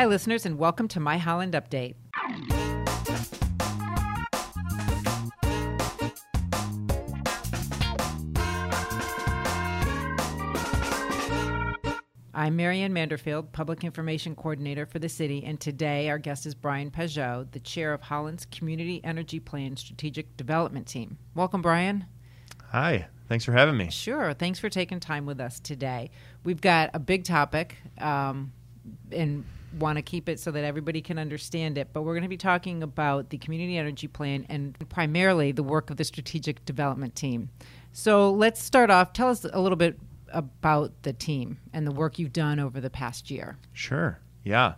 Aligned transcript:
Hi, 0.00 0.06
listeners, 0.06 0.46
and 0.46 0.56
welcome 0.56 0.88
to 0.88 0.98
My 0.98 1.18
Holland 1.18 1.52
Update. 1.52 1.94
I'm 12.32 12.56
Marianne 12.56 12.94
Manderfield, 12.94 13.52
Public 13.52 13.84
Information 13.84 14.34
Coordinator 14.34 14.86
for 14.86 14.98
the 14.98 15.10
city, 15.10 15.44
and 15.44 15.60
today 15.60 16.08
our 16.08 16.16
guest 16.16 16.46
is 16.46 16.54
Brian 16.54 16.90
Peugeot, 16.90 17.52
the 17.52 17.60
chair 17.60 17.92
of 17.92 18.00
Holland's 18.00 18.46
Community 18.46 19.02
Energy 19.04 19.38
Plan 19.38 19.76
Strategic 19.76 20.34
Development 20.38 20.86
Team. 20.86 21.18
Welcome, 21.34 21.60
Brian. 21.60 22.06
Hi, 22.70 23.08
thanks 23.28 23.44
for 23.44 23.52
having 23.52 23.76
me. 23.76 23.90
Sure, 23.90 24.32
thanks 24.32 24.58
for 24.58 24.70
taking 24.70 24.98
time 24.98 25.26
with 25.26 25.40
us 25.40 25.60
today. 25.60 26.10
We've 26.42 26.62
got 26.62 26.88
a 26.94 26.98
big 26.98 27.24
topic 27.24 27.76
um, 27.98 28.54
and 29.12 29.44
want 29.78 29.96
to 29.96 30.02
keep 30.02 30.28
it 30.28 30.40
so 30.40 30.50
that 30.50 30.64
everybody 30.64 31.00
can 31.00 31.18
understand 31.18 31.78
it, 31.78 31.88
but 31.92 32.02
we're 32.02 32.14
going 32.14 32.22
to 32.22 32.28
be 32.28 32.36
talking 32.36 32.82
about 32.82 33.30
the 33.30 33.38
Community 33.38 33.76
Energy 33.76 34.08
Plan 34.08 34.46
and 34.48 34.76
primarily 34.88 35.52
the 35.52 35.62
work 35.62 35.90
of 35.90 35.96
the 35.96 36.04
Strategic 36.04 36.64
Development 36.64 37.14
Team. 37.14 37.50
So 37.92 38.30
let's 38.30 38.62
start 38.62 38.90
off. 38.90 39.12
Tell 39.12 39.28
us 39.28 39.44
a 39.44 39.60
little 39.60 39.76
bit 39.76 39.98
about 40.32 40.92
the 41.02 41.12
team 41.12 41.58
and 41.72 41.86
the 41.86 41.92
work 41.92 42.18
you've 42.18 42.32
done 42.32 42.60
over 42.60 42.80
the 42.80 42.90
past 42.90 43.30
year. 43.30 43.58
Sure. 43.72 44.18
Yeah. 44.44 44.74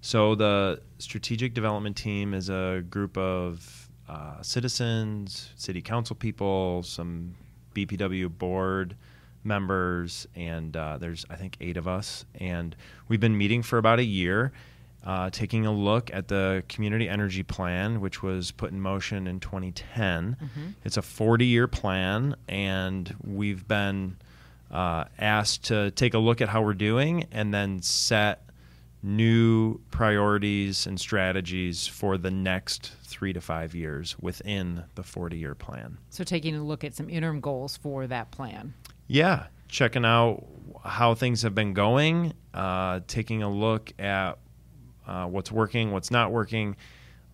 So 0.00 0.34
the 0.34 0.80
strategic 0.98 1.54
development 1.54 1.96
team 1.96 2.34
is 2.34 2.48
a 2.48 2.82
group 2.88 3.16
of 3.18 3.88
uh, 4.08 4.42
citizens, 4.42 5.50
city 5.56 5.82
council 5.82 6.16
people, 6.16 6.82
some 6.82 7.34
BPW 7.74 8.36
board 8.36 8.96
members, 9.44 10.26
and 10.34 10.76
uh, 10.76 10.98
there's 10.98 11.24
I 11.30 11.36
think 11.36 11.56
eight 11.60 11.76
of 11.76 11.88
us, 11.88 12.24
and 12.34 12.76
we've 13.08 13.20
been 13.20 13.36
meeting 13.36 13.62
for 13.62 13.78
about 13.78 13.98
a 13.98 14.04
year. 14.04 14.52
Uh, 15.02 15.30
taking 15.30 15.64
a 15.64 15.72
look 15.72 16.10
at 16.12 16.28
the 16.28 16.62
community 16.68 17.08
energy 17.08 17.42
plan, 17.42 18.02
which 18.02 18.22
was 18.22 18.50
put 18.50 18.70
in 18.70 18.78
motion 18.78 19.26
in 19.26 19.40
2010. 19.40 20.36
Mm-hmm. 20.36 20.60
It's 20.84 20.98
a 20.98 21.02
40 21.02 21.46
year 21.46 21.66
plan, 21.66 22.36
and 22.48 23.16
we've 23.24 23.66
been 23.66 24.18
uh, 24.70 25.04
asked 25.18 25.64
to 25.64 25.90
take 25.92 26.12
a 26.12 26.18
look 26.18 26.42
at 26.42 26.50
how 26.50 26.60
we're 26.62 26.74
doing 26.74 27.26
and 27.32 27.52
then 27.52 27.80
set 27.80 28.50
new 29.02 29.80
priorities 29.90 30.86
and 30.86 31.00
strategies 31.00 31.86
for 31.86 32.18
the 32.18 32.30
next 32.30 32.92
three 33.02 33.32
to 33.32 33.40
five 33.40 33.74
years 33.74 34.16
within 34.20 34.84
the 34.94 35.02
40 35.02 35.38
year 35.38 35.54
plan. 35.54 35.98
So, 36.10 36.24
taking 36.24 36.54
a 36.54 36.62
look 36.62 36.84
at 36.84 36.94
some 36.94 37.08
interim 37.08 37.40
goals 37.40 37.76
for 37.76 38.06
that 38.06 38.30
plan. 38.30 38.74
Yeah, 39.12 39.46
checking 39.66 40.04
out 40.04 40.46
how 40.84 41.16
things 41.16 41.42
have 41.42 41.52
been 41.52 41.74
going, 41.74 42.32
uh, 42.54 43.00
taking 43.08 43.42
a 43.42 43.50
look 43.50 43.92
at 43.98 44.38
uh, 45.04 45.24
what's 45.26 45.50
working, 45.50 45.90
what's 45.90 46.12
not 46.12 46.30
working, 46.30 46.76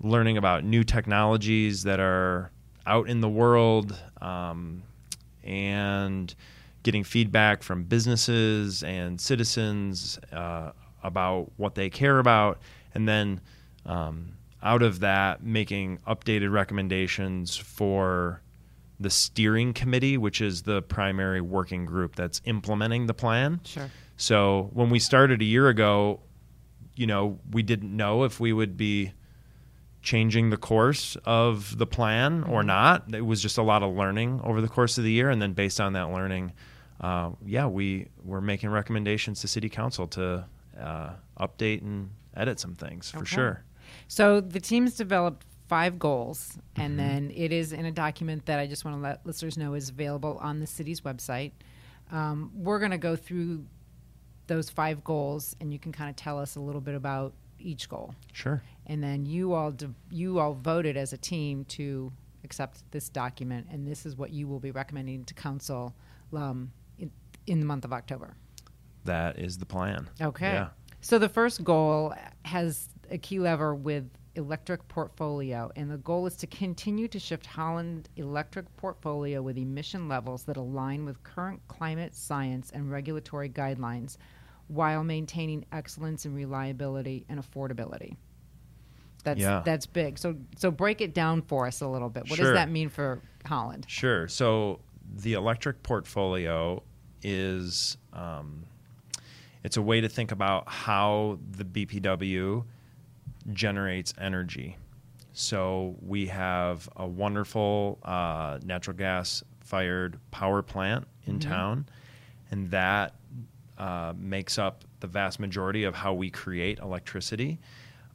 learning 0.00 0.38
about 0.38 0.64
new 0.64 0.84
technologies 0.84 1.83
that 1.83 2.00
are 2.00 2.50
out 2.86 3.10
in 3.10 3.20
the 3.20 3.28
world, 3.28 3.94
um, 4.22 4.84
and 5.44 6.34
getting 6.83 7.05
feedback 7.05 7.62
from 7.62 7.84
businesses 7.84 8.83
and 8.83 9.20
citizens 9.20 10.18
uh, 10.33 10.70
about 11.02 11.52
what 11.58 11.74
they 11.74 11.90
care 11.90 12.20
about, 12.20 12.58
and 12.94 13.06
then 13.06 13.38
um, 13.84 14.33
out 14.62 14.80
of 14.80 15.00
that, 15.00 15.42
making 15.42 15.98
updated 16.08 16.50
recommendations 16.50 17.55
for 17.55 18.40
the 18.98 19.11
steering 19.11 19.72
committee, 19.72 20.16
which 20.16 20.41
is 20.41 20.62
the 20.62 20.83
primary 20.83 21.41
working 21.41 21.84
group 21.84 22.16
that's 22.16 22.41
implementing 22.44 23.06
the 23.06 23.14
plan. 23.14 23.61
Sure. 23.64 23.91
So 24.16 24.70
when 24.72 24.89
we 24.89 24.98
started 24.98 25.42
a 25.42 25.44
year 25.44 25.69
ago, 25.69 26.20
you 26.94 27.06
know, 27.06 27.39
we 27.50 27.62
didn't 27.62 27.94
know 27.94 28.24
if 28.24 28.41
we 28.41 28.52
would 28.52 28.77
be 28.77 29.12
changing 30.02 30.50
the 30.50 30.56
course 30.56 31.17
of 31.24 31.77
the 31.77 31.86
plan 31.86 32.44
or 32.44 32.61
mm-hmm. 32.61 32.69
not. 32.69 33.14
It 33.14 33.27
was 33.27 33.42
just 33.42 33.58
a 33.58 33.62
lot 33.62 33.83
of 33.83 33.94
learning 33.94 34.41
over 34.44 34.61
the 34.61 34.69
course 34.69 34.98
of 34.98 35.05
the 35.05 35.11
year, 35.11 35.28
and 35.30 35.42
then 35.42 35.52
based 35.52 35.80
on 35.80 35.92
that 35.95 36.11
learning, 36.11 36.52
uh, 37.01 37.30
yeah, 37.45 37.67
we 37.67 38.08
were 38.24 38.40
making 38.40 38.70
recommendations 38.70 39.40
to 39.40 39.48
city 39.48 39.68
council 39.68 40.07
to 40.08 40.46
uh, 40.80 41.11
update 41.39 41.83
and 41.83 42.11
edit 42.34 42.61
some 42.61 42.74
things 42.74 43.11
for 43.11 43.18
okay. 43.18 43.27
sure. 43.27 43.64
So 44.08 44.40
the 44.40 44.61
team's 44.61 44.95
developed 44.95 45.45
five 45.68 45.98
goals, 45.98 46.58
and 46.77 46.98
mm-hmm. 46.98 47.08
then 47.08 47.32
it 47.34 47.52
is 47.52 47.72
in 47.72 47.86
a 47.86 47.92
document 47.92 48.46
that 48.46 48.58
I 48.58 48.66
just 48.66 48.84
want 48.84 48.96
to 48.96 49.02
let 49.02 49.27
listeners 49.27 49.56
know 49.56 49.74
is 49.74 49.90
available 49.90 50.38
on 50.40 50.60
the 50.60 50.66
city's 50.66 51.00
website. 51.00 51.52
Um, 52.10 52.52
we're 52.54 52.78
going 52.78 52.92
to 52.92 52.98
go 52.98 53.16
through 53.16 53.64
those 54.46 54.70
five 54.70 55.02
goals, 55.02 55.56
and 55.60 55.72
you 55.72 55.78
can 55.78 55.92
kind 55.92 56.08
of 56.08 56.16
tell 56.16 56.38
us 56.38 56.56
a 56.56 56.60
little 56.60 56.80
bit 56.80 56.94
about 56.94 57.34
each 57.58 57.88
goal. 57.88 58.14
Sure. 58.32 58.62
And 58.86 59.02
then 59.02 59.27
you 59.27 59.52
all 59.52 59.72
de- 59.72 59.94
you 60.10 60.38
all 60.38 60.54
voted 60.54 60.96
as 60.96 61.12
a 61.12 61.16
team 61.18 61.64
to 61.64 62.12
accept 62.44 62.83
this 62.92 63.08
document, 63.08 63.66
and 63.70 63.86
this 63.86 64.06
is 64.06 64.16
what 64.16 64.30
you 64.30 64.46
will 64.46 64.60
be 64.60 64.70
recommending 64.70 65.24
to 65.24 65.34
council 65.34 65.94
um, 66.33 66.70
in 67.46 67.60
the 67.60 67.66
month 67.66 67.84
of 67.84 67.92
October. 67.92 68.34
That 69.04 69.38
is 69.38 69.58
the 69.58 69.66
plan. 69.66 70.08
Okay. 70.20 70.52
Yeah. 70.52 70.68
So 71.00 71.18
the 71.18 71.28
first 71.28 71.62
goal 71.62 72.14
has 72.44 72.88
a 73.10 73.18
key 73.18 73.38
lever 73.38 73.74
with 73.74 74.08
electric 74.36 74.86
portfolio, 74.89 75.70
and 75.77 75.91
the 75.91 75.98
goal 75.98 76.27
is 76.27 76.36
to 76.36 76.47
continue 76.47 77.08
to 77.08 77.19
shift 77.19 77.47
Holland 77.47 78.08
electric 78.17 78.74
portfolio 78.77 79.42
with 79.42 79.57
emission 79.57 80.08
levels 80.08 80.45
that 80.45 80.57
align 80.57 81.05
with 81.05 81.23
current 81.23 81.61
climate 81.69 82.14
science 82.14 82.70
and 82.73 82.91
regulatory 82.91 83.48
guidelines 83.48 84.17
while 84.69 85.05
maintaining 85.05 85.64
excellence 85.73 86.25
in 86.25 86.35
reliability 86.35 87.25
and 87.29 87.41
affordability. 87.41 88.17
That's 89.25 89.41
yeah. 89.41 89.63
that's 89.64 89.86
big. 89.86 90.19
So 90.19 90.36
so 90.57 90.70
break 90.70 91.01
it 91.01 91.13
down 91.13 91.42
for 91.42 91.67
us 91.67 91.80
a 91.80 91.89
little 91.89 92.08
bit. 92.08 92.30
What 92.30 92.36
sure. 92.36 92.46
does 92.46 92.55
that 92.55 92.70
mean 92.70 92.89
for 92.89 93.20
Holland? 93.45 93.86
Sure. 93.89 94.29
So 94.29 94.80
the 95.17 95.33
electric 95.33 95.83
portfolio 95.83 96.83
is 97.23 97.96
um, 98.13 98.64
it's 99.64 99.77
a 99.77 99.83
way 99.83 100.01
to 100.01 100.08
think 100.08 100.30
about 100.30 100.69
how 100.69 101.41
the 101.51 101.64
BPW 101.64 102.64
generates 103.52 104.12
energy. 104.18 104.77
So 105.33 105.96
we 106.01 106.27
have 106.27 106.89
a 106.96 107.07
wonderful 107.07 107.98
uh, 108.02 108.58
natural 108.64 108.96
gas 108.96 109.42
fired 109.61 110.18
power 110.30 110.62
plant 110.62 111.07
in 111.27 111.39
mm-hmm. 111.39 111.51
town, 111.51 111.89
and 112.51 112.70
that 112.70 113.17
uh, 113.77 114.14
makes 114.17 114.58
up 114.58 114.84
the 115.01 115.07
vast 115.07 115.39
majority 115.39 115.84
of 115.84 115.95
how 115.95 116.14
we 116.14 116.30
create 116.30 116.79
electricity. 116.79 117.58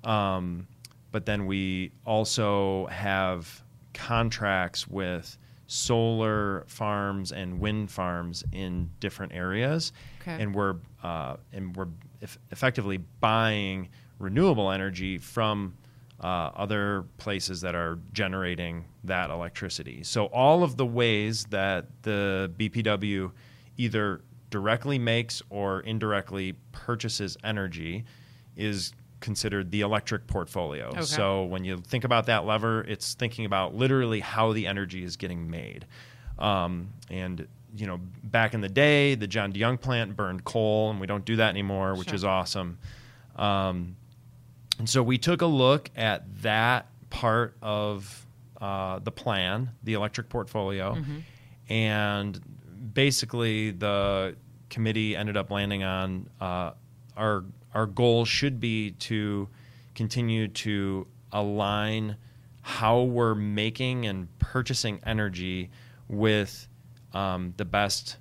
Um, 0.03 0.68
but 1.12 1.25
then 1.25 1.46
we 1.46 1.92
also 2.06 2.88
have 2.88 3.63
contracts 3.94 4.88
with 4.88 5.38
solar 5.68 6.63
farms 6.68 7.31
and 7.31 7.59
wind 7.59 7.92
farms 7.92 8.44
in 8.52 8.90
different 9.00 9.34
areas, 9.34 9.94
okay. 10.22 10.42
and 10.42 10.56
we're 10.56 10.75
uh, 11.03 11.36
and 11.53 11.75
we're 11.75 11.88
effectively 12.52 12.98
buying 13.19 13.90
renewable 14.22 14.72
energy 14.72 15.18
from 15.18 15.76
uh, 16.22 16.52
other 16.56 17.06
places 17.18 17.62
that 17.62 17.76
are 17.76 18.00
generating 18.14 18.86
that 19.04 19.30
electricity. 19.30 20.04
So 20.04 20.26
all 20.26 20.64
of 20.64 20.78
the 20.78 20.86
ways 20.86 21.46
that 21.46 21.88
the 22.04 22.52
BPW 22.58 23.31
either 23.78 24.22
directly 24.52 25.00
makes 25.00 25.42
or 25.50 25.80
indirectly 25.81 26.54
purchases 26.72 27.38
energy 27.44 28.06
is 28.56 28.94
considered 29.20 29.72
the 29.72 29.81
electric 29.81 30.28
portfolio. 30.28 30.88
Okay. 30.88 31.02
So 31.02 31.44
when 31.46 31.64
you 31.64 31.78
think 31.78 32.04
about 32.04 32.26
that 32.28 32.46
lever, 32.46 32.81
it's 32.81 33.14
thinking 33.16 33.46
about 33.46 33.74
literally 33.74 34.20
how 34.20 34.54
the 34.54 34.68
energy 34.68 35.04
is 35.04 35.16
getting 35.18 35.50
made. 35.50 35.86
Um, 36.38 36.90
and 37.10 37.48
you 37.76 37.88
know, 37.88 38.00
back 38.24 38.54
in 38.54 38.62
the 38.62 38.70
day, 38.70 39.16
the 39.16 39.28
John 39.28 39.54
DeYoung 39.54 39.80
plant 39.80 40.16
burned 40.16 40.44
coal, 40.44 40.90
and 40.90 41.00
we 41.00 41.08
don't 41.08 41.24
do 41.24 41.38
that 41.38 41.50
anymore, 41.50 41.96
which 41.96 42.10
sure. 42.10 42.16
is 42.16 42.26
awesome. 42.26 42.78
Um, 43.38 43.96
and 44.81 44.89
so 44.89 45.04
we 45.04 45.19
took 45.19 45.44
a 45.44 45.45
look 45.45 45.92
at 45.95 46.24
that 46.42 46.88
part 47.12 47.56
of 47.62 48.25
uh, 48.60 48.98
the 48.98 49.12
plan, 49.12 49.69
the 49.83 49.94
electric 49.94 50.28
portfolio, 50.28 50.95
mm-hmm. 50.95 51.19
and 51.72 52.42
basically 52.92 53.69
the 53.69 54.36
committee 54.72 55.16
ended 55.16 55.38
up 55.38 55.51
landing 55.51 55.83
on 55.83 56.28
uh, 56.39 56.72
our 57.16 57.44
our 57.75 57.86
goal 57.86 58.25
should 58.25 58.60
be 58.60 58.94
to 58.94 59.48
continue 59.94 60.48
to 60.48 61.06
align 61.31 62.16
how 62.62 63.04
we're 63.04 63.36
making 63.36 64.07
and 64.07 64.28
purchasing 64.39 65.00
energy 65.06 65.69
with 66.07 66.68
um, 67.13 67.54
the 67.57 67.66
best 67.66 68.18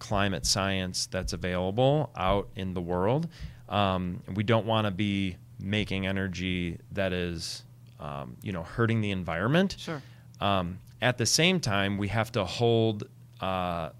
climate 0.00 0.44
science 0.44 1.06
that's 1.06 1.32
available 1.32 2.10
out 2.14 2.50
in 2.56 2.74
the 2.74 2.82
world. 2.82 3.26
Um, 3.70 4.22
we 4.34 4.42
don't 4.42 4.66
want 4.66 4.86
to 4.86 4.90
be 4.90 5.38
making 5.58 6.06
energy 6.06 6.78
that 6.92 7.12
is, 7.12 7.62
um, 8.00 8.36
you 8.42 8.52
know, 8.52 8.62
hurting 8.62 9.00
the 9.00 9.10
environment. 9.10 9.76
Sure. 9.78 10.02
Um, 10.40 10.78
at 11.00 11.18
the 11.18 11.26
same 11.26 11.60
time, 11.60 11.98
we 11.98 12.08
have 12.08 12.32
to 12.32 12.44
hold 12.44 13.04
uh, 13.40 13.90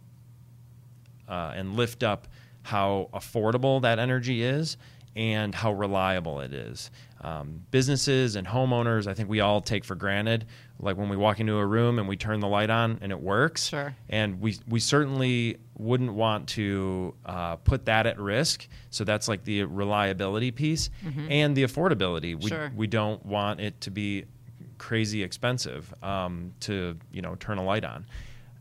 uh, 1.29 1.53
and 1.55 1.77
lift 1.77 2.03
up 2.03 2.29
how 2.62 3.11
affordable 3.12 3.83
that 3.83 3.99
energy 3.99 4.43
is 4.43 4.77
and 5.17 5.55
how 5.55 5.73
reliable 5.73 6.41
it 6.41 6.53
is. 6.53 6.91
Um, 7.21 7.62
businesses 7.71 8.37
and 8.37 8.47
homeowners, 8.47 9.06
I 9.06 9.15
think 9.15 9.29
we 9.29 9.41
all 9.41 9.61
take 9.61 9.85
for 9.85 9.95
granted. 9.95 10.47
Like 10.81 10.97
when 10.97 11.09
we 11.09 11.17
walk 11.17 11.41
into 11.41 11.56
a 11.56 11.65
room 11.67 11.99
and 11.99 12.09
we 12.09 12.17
turn 12.17 12.41
the 12.41 12.49
light 12.49 12.69
on 12.69 12.99
and 13.00 13.12
it 13.12 13.21
works. 13.21 13.69
Sure. 13.69 13.94
And 14.09 14.41
we 14.41 14.59
we 14.69 14.81
certainly 14.81 15.59
wouldn't 15.79 16.12
want 16.12 16.49
to 16.50 17.15
uh, 17.25 17.56
put 17.56 17.87
that 17.87 18.06
at 18.06 18.19
risk. 18.19 18.69
So 18.91 19.05
that's 19.05 19.29
like 19.29 19.44
the 19.44 19.65
reliability 19.65 20.50
piece 20.50 20.91
and 21.31 21.56
the 21.56 21.62
affordability. 21.65 22.41
We 22.43 22.49
Sure. 22.50 22.73
we 22.75 22.87
don't 22.87 23.25
want 23.25 23.61
it 23.61 23.81
to 23.82 23.91
be 23.91 24.25
crazy 24.79 25.23
expensive 25.23 25.94
um, 26.03 26.53
to 26.61 26.97
you 27.12 27.23
know 27.23 27.37
turn 27.37 27.59
a 27.59 27.65
light 27.65 27.85
on. 27.85 28.05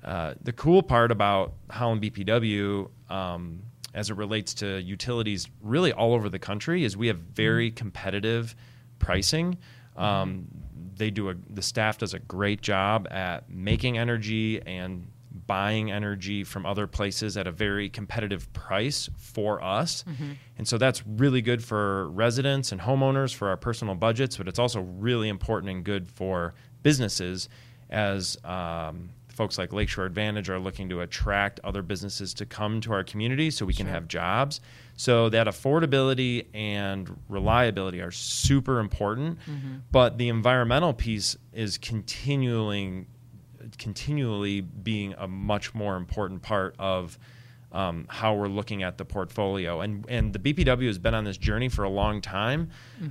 Uh, 0.04 0.34
the 0.44 0.54
cool 0.54 0.84
part 0.84 1.12
about 1.12 1.54
Holland 1.70 2.02
BPW, 2.02 2.90
um, 3.10 3.62
as 3.94 4.10
it 4.10 4.18
relates 4.18 4.54
to 4.56 4.82
utilities, 4.82 5.48
really 5.62 5.94
all 5.94 6.14
over 6.14 6.30
the 6.30 6.40
country, 6.40 6.84
is 6.84 6.96
we 6.98 7.08
have 7.08 7.18
very 7.18 7.72
competitive 7.72 8.54
pricing. 9.00 9.58
Um, 9.96 10.48
they 10.96 11.10
do 11.12 11.30
a 11.30 11.36
the 11.50 11.62
staff 11.62 11.98
does 11.98 12.14
a 12.14 12.20
great 12.20 12.62
job 12.62 13.08
at 13.12 13.50
making 13.50 13.98
energy 13.98 14.62
and 14.66 15.08
buying 15.48 15.92
energy 15.92 16.44
from 16.44 16.66
other 16.66 16.86
places 16.88 17.36
at 17.38 17.48
a 17.48 17.52
very 17.52 17.90
competitive 17.90 18.52
price 18.54 19.10
for 19.18 19.62
us. 19.64 20.06
And 20.58 20.68
so 20.68 20.78
that's 20.78 21.06
really 21.08 21.42
good 21.42 21.64
for 21.64 22.08
residents 22.10 22.72
and 22.72 22.80
homeowners 22.80 23.34
for 23.34 23.50
our 23.50 23.58
personal 23.58 23.96
budgets, 23.96 24.38
but 24.38 24.48
it's 24.48 24.60
also 24.60 24.82
really 24.82 25.30
important 25.30 25.72
and 25.72 25.84
good 25.84 26.08
for 26.08 26.54
businesses 26.84 27.50
as 27.90 28.38
um, 28.46 29.10
folks 29.28 29.58
like 29.58 29.74
Lakeshore 29.74 30.06
Advantage 30.06 30.50
are 30.50 30.60
looking 30.60 30.88
to 30.90 31.02
attract 31.02 31.60
other 31.64 31.82
businesses 31.82 32.34
to 32.36 32.46
come 32.46 32.80
to 32.82 32.94
our 32.94 33.04
community 33.04 33.50
so 33.50 33.66
we 33.66 33.74
can 33.74 33.88
Sure. 33.88 33.94
have 33.96 34.08
jobs. 34.08 34.62
So 34.96 35.30
that 35.30 35.48
affordability 35.48 36.46
and 36.54 37.20
reliability 37.28 38.00
are 38.02 38.12
super 38.12 38.80
important, 38.80 39.40
but 39.92 40.18
the 40.18 40.30
environmental 40.30 40.94
piece 40.94 41.36
is 41.52 41.78
continuing 41.78 43.08
continually 43.78 44.62
being 44.62 45.14
a 45.18 45.28
much 45.28 45.74
more 45.74 45.96
important 45.96 46.42
part 46.42 46.76
of 46.78 47.18
um, 47.72 48.06
how 48.08 48.36
we're 48.36 48.48
looking 48.48 48.84
at 48.84 48.98
the 49.00 49.06
portfolio. 49.06 49.82
And 49.82 50.06
and 50.08 50.32
the 50.32 50.40
BPW 50.40 50.86
has 50.86 51.00
been 51.00 51.16
on 51.16 51.24
this 51.24 51.38
journey 51.38 51.70
for 51.70 51.84
a 51.84 51.90
long 51.90 52.22
time, 52.22 52.70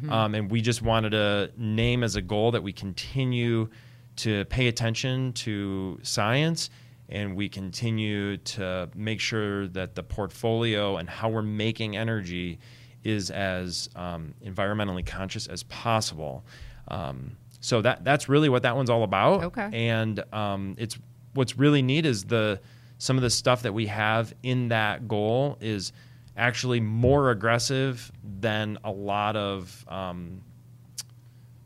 um, 0.09 0.35
and 0.37 0.51
we 0.51 0.61
just 0.61 0.83
wanted 0.83 1.11
to 1.11 1.51
name 1.57 2.05
as 2.05 2.15
a 2.17 2.23
goal 2.23 2.53
that 2.53 2.63
we 2.63 2.73
continue 2.73 3.69
to 4.17 4.45
pay 4.47 4.69
attention 4.69 5.33
to 5.33 5.99
science. 6.03 6.71
And 7.13 7.37
we 7.37 7.49
continue 7.49 8.39
to 8.39 8.89
make 8.97 9.21
sure 9.21 9.69
that 9.69 9.95
the 9.95 10.03
portfolio 10.03 10.97
and 10.97 11.09
how 11.09 11.29
we're 11.29 11.43
making 11.43 11.95
energy 11.97 12.59
is 13.05 13.31
as 13.31 13.91
um, 13.95 14.35
environmentally 14.45 15.05
conscious 15.05 15.47
as 15.47 15.63
possible. 15.65 16.45
Um, 16.89 17.37
so 17.61 17.83
that 17.83 18.03
that's 18.03 18.29
really 18.29 18.49
what 18.49 18.63
that 18.63 18.75
one's 18.75 18.91
all 18.91 19.05
about. 19.05 19.45
Okay. 19.45 19.69
And 19.73 20.25
um, 20.33 20.75
it's 20.79 20.99
what's 21.35 21.59
really 21.59 21.83
neat 21.83 22.07
is 22.07 22.25
the 22.25 22.61
some 22.99 23.17
of 23.17 23.23
the 23.23 23.31
stuff 23.31 23.63
that 23.63 23.75
we 23.75 23.87
have 23.87 24.33
in 24.43 24.69
that 24.69 25.07
goal 25.07 25.59
is 25.61 25.93
actually 26.37 26.81
more 26.81 27.31
aggressive 27.31 28.11
than 28.41 28.79
a 28.85 28.91
lot 28.91 29.37
of 29.37 29.85
um, 29.89 30.41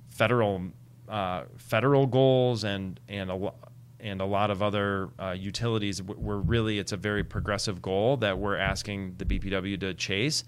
federal 0.09 0.63
uh, 1.09 1.45
federal 1.57 2.07
goals 2.07 2.65
and 2.65 2.99
and 3.09 3.31
a 3.31 3.53
and 4.07 4.21
a 4.21 4.25
lot 4.25 4.51
of 4.51 4.63
other 4.63 5.11
uh, 5.19 5.33
utilities. 5.33 6.01
We're 6.01 6.39
really 6.39 6.79
it's 6.79 6.93
a 6.93 6.97
very 6.97 7.25
progressive 7.25 7.83
goal 7.83 8.17
that 8.19 8.39
we're 8.39 8.57
asking 8.57 9.17
the 9.19 9.25
BPW 9.25 9.79
to 9.81 9.95
chase, 9.95 10.45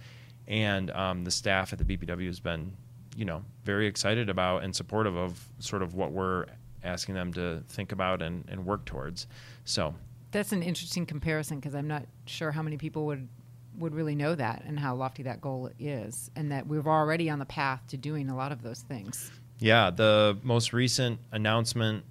and 0.47 0.91
um, 0.93 1.25
the 1.25 1.31
staff 1.31 1.73
at 1.73 1.79
the 1.79 1.85
BPW 1.85 2.27
has 2.27 2.41
been 2.41 2.77
you 3.17 3.25
know 3.25 3.43
very 3.65 3.87
excited 3.87 4.31
about 4.31 4.63
and 4.63 4.75
supportive 4.75 5.17
of 5.17 5.49
sort 5.59 5.83
of 5.83 5.95
what 5.95 6.13
we're 6.13 6.47
asking 6.85 7.17
them 7.17 7.33
to 7.33 7.61
think 7.69 7.91
about 7.91 8.23
and, 8.23 8.45
and 8.49 8.65
work 8.65 8.85
towards. 8.85 9.27
So 9.65 9.95
That's 10.31 10.53
an 10.53 10.63
interesting 10.63 11.05
comparison 11.05 11.59
because 11.59 11.75
I'm 11.75 11.89
not 11.89 12.07
sure 12.27 12.53
how 12.53 12.63
many 12.63 12.77
people 12.77 13.07
would 13.07 13.29
would 13.77 13.95
really 13.95 14.15
know 14.15 14.35
that 14.35 14.63
and 14.67 14.79
how 14.79 14.95
lofty 14.95 15.25
that 15.25 15.41
goal 15.41 15.71
is, 15.79 16.31
and 16.37 16.53
that 16.53 16.67
we're 16.69 16.87
already 16.87 17.29
on 17.29 17.41
the 17.41 17.47
path 17.47 17.83
to 17.89 17.97
doing 17.97 18.31
a 18.31 18.37
lot 18.37 18.53
of 18.53 18.63
those 18.63 18.81
things. 18.81 19.33
Yeah, 19.59 19.91
the 19.91 20.39
most 20.45 20.73
recent 20.73 21.19
announcement 21.33 22.05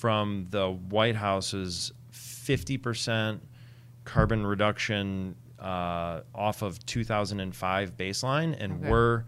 from 0.00 0.46
the 0.50 0.70
White 0.70 1.16
House's 1.16 1.92
50% 2.12 3.40
carbon 4.04 4.46
reduction 4.46 5.36
uh, 5.58 6.20
off 6.34 6.62
of 6.62 6.84
2005 6.86 7.96
baseline, 7.96 8.54
and 8.58 8.74
Okay. 8.74 8.90
we're 8.90 9.24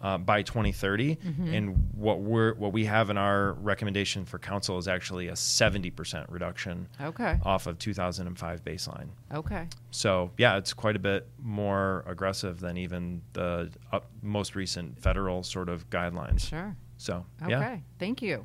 uh, 0.00 0.18
by 0.18 0.42
2030. 0.42 1.16
And 1.50 1.90
what 1.94 2.20
we're 2.20 2.54
what 2.56 2.72
we 2.74 2.84
have 2.84 3.08
in 3.08 3.16
our 3.16 3.54
recommendation 3.54 4.24
for 4.26 4.38
council 4.38 4.76
is 4.76 4.86
actually 4.86 5.28
a 5.28 5.32
70% 5.32 6.26
reduction 6.28 6.88
Okay. 7.00 7.38
off 7.42 7.66
of 7.66 7.78
2005 7.78 8.62
baseline. 8.64 9.08
Okay. 9.32 9.66
So 9.90 10.30
yeah, 10.36 10.58
it's 10.58 10.74
quite 10.74 10.94
a 10.96 10.98
bit 10.98 11.26
more 11.42 12.04
aggressive 12.06 12.60
than 12.60 12.76
even 12.76 13.22
the 13.32 13.70
uh, 13.92 14.00
most 14.22 14.54
recent 14.54 15.00
federal 15.00 15.42
sort 15.42 15.68
of 15.70 15.88
guidelines. 15.88 16.48
Sure. 16.48 16.76
So 16.98 17.24
Okay. 17.42 17.50
yeah. 17.50 17.76
Thank 17.98 18.20
you. 18.20 18.44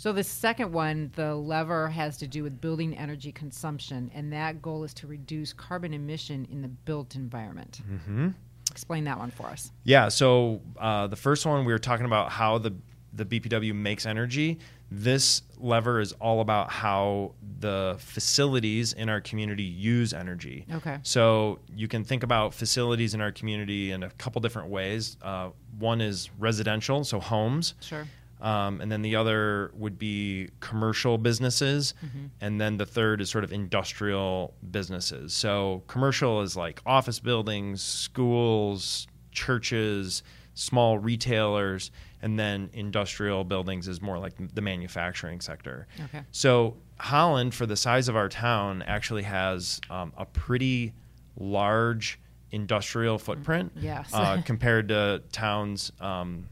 So 0.00 0.14
the 0.14 0.24
second 0.24 0.72
one, 0.72 1.10
the 1.14 1.34
lever 1.34 1.90
has 1.90 2.16
to 2.16 2.26
do 2.26 2.42
with 2.42 2.58
building 2.58 2.96
energy 2.96 3.32
consumption, 3.32 4.10
and 4.14 4.32
that 4.32 4.62
goal 4.62 4.82
is 4.82 4.94
to 4.94 5.06
reduce 5.06 5.52
carbon 5.52 5.92
emission 5.92 6.48
in 6.50 6.62
the 6.62 6.68
built 6.68 7.16
environment. 7.16 7.82
Mm-hmm. 7.86 8.28
Explain 8.70 9.04
that 9.04 9.18
one 9.18 9.30
for 9.30 9.48
us. 9.48 9.72
Yeah. 9.84 10.08
So 10.08 10.62
uh, 10.78 11.08
the 11.08 11.16
first 11.16 11.44
one 11.44 11.66
we 11.66 11.72
were 11.74 11.78
talking 11.78 12.06
about 12.06 12.30
how 12.30 12.56
the 12.56 12.74
the 13.12 13.26
BPW 13.26 13.74
makes 13.74 14.06
energy. 14.06 14.58
This 14.90 15.42
lever 15.58 16.00
is 16.00 16.12
all 16.12 16.40
about 16.40 16.70
how 16.70 17.34
the 17.58 17.96
facilities 17.98 18.94
in 18.94 19.10
our 19.10 19.20
community 19.20 19.64
use 19.64 20.14
energy. 20.14 20.64
Okay. 20.72 20.98
So 21.02 21.58
you 21.76 21.88
can 21.88 22.04
think 22.04 22.22
about 22.22 22.54
facilities 22.54 23.12
in 23.12 23.20
our 23.20 23.32
community 23.32 23.90
in 23.90 24.02
a 24.04 24.10
couple 24.12 24.40
different 24.40 24.70
ways. 24.70 25.18
Uh, 25.20 25.50
one 25.78 26.00
is 26.00 26.30
residential, 26.38 27.04
so 27.04 27.20
homes. 27.20 27.74
Sure. 27.80 28.06
Um, 28.40 28.80
and 28.80 28.90
then 28.90 29.02
the 29.02 29.16
other 29.16 29.70
would 29.74 29.98
be 29.98 30.48
commercial 30.60 31.18
businesses. 31.18 31.94
And 32.40 32.60
then 32.60 32.76
the 32.78 32.86
third 32.86 33.20
is 33.20 33.28
sort 33.30 33.44
of 33.44 33.52
industrial 33.52 34.54
businesses. 34.70 35.32
So 35.34 35.82
commercial 35.86 36.40
is 36.42 36.56
like 36.56 36.80
office 36.86 37.20
buildings, 37.20 37.82
schools, 37.82 39.06
churches, 39.32 40.22
small 40.54 40.98
retailers. 40.98 41.90
And 42.22 42.38
then 42.38 42.68
industrial 42.72 43.44
buildings 43.44 43.88
is 43.88 44.02
more 44.02 44.18
like 44.18 44.34
the 44.54 44.60
manufacturing 44.60 45.40
sector. 45.40 45.86
Okay. 46.06 46.22
So 46.32 46.76
Holland, 46.98 47.54
for 47.54 47.64
the 47.66 47.76
size 47.76 48.08
of 48.08 48.16
our 48.16 48.28
town, 48.28 48.82
actually 48.82 49.22
has 49.22 49.80
um, 49.90 50.12
a 50.18 50.26
pretty 50.26 50.92
large 51.38 52.20
industrial 52.50 53.18
footprint 53.18 53.72
Yes. 53.76 54.10
uh, 54.12 54.42
compared 54.44 54.88
to 54.88 55.22
towns, 55.32 55.92
um, 56.00 56.46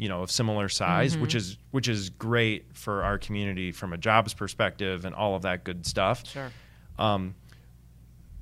you 0.00 0.08
know, 0.08 0.22
of 0.22 0.30
similar 0.30 0.66
size, 0.70 1.18
which 1.18 1.34
is 1.34 1.58
which 1.72 1.86
is 1.86 2.08
great 2.08 2.64
for 2.72 3.02
our 3.04 3.18
community 3.18 3.70
from 3.70 3.92
a 3.92 3.98
jobs 3.98 4.32
perspective 4.32 5.04
and 5.04 5.14
all 5.14 5.34
of 5.36 5.42
that 5.42 5.62
good 5.62 5.84
stuff. 5.84 6.26
Sure. 6.26 6.50
Um, 6.98 7.34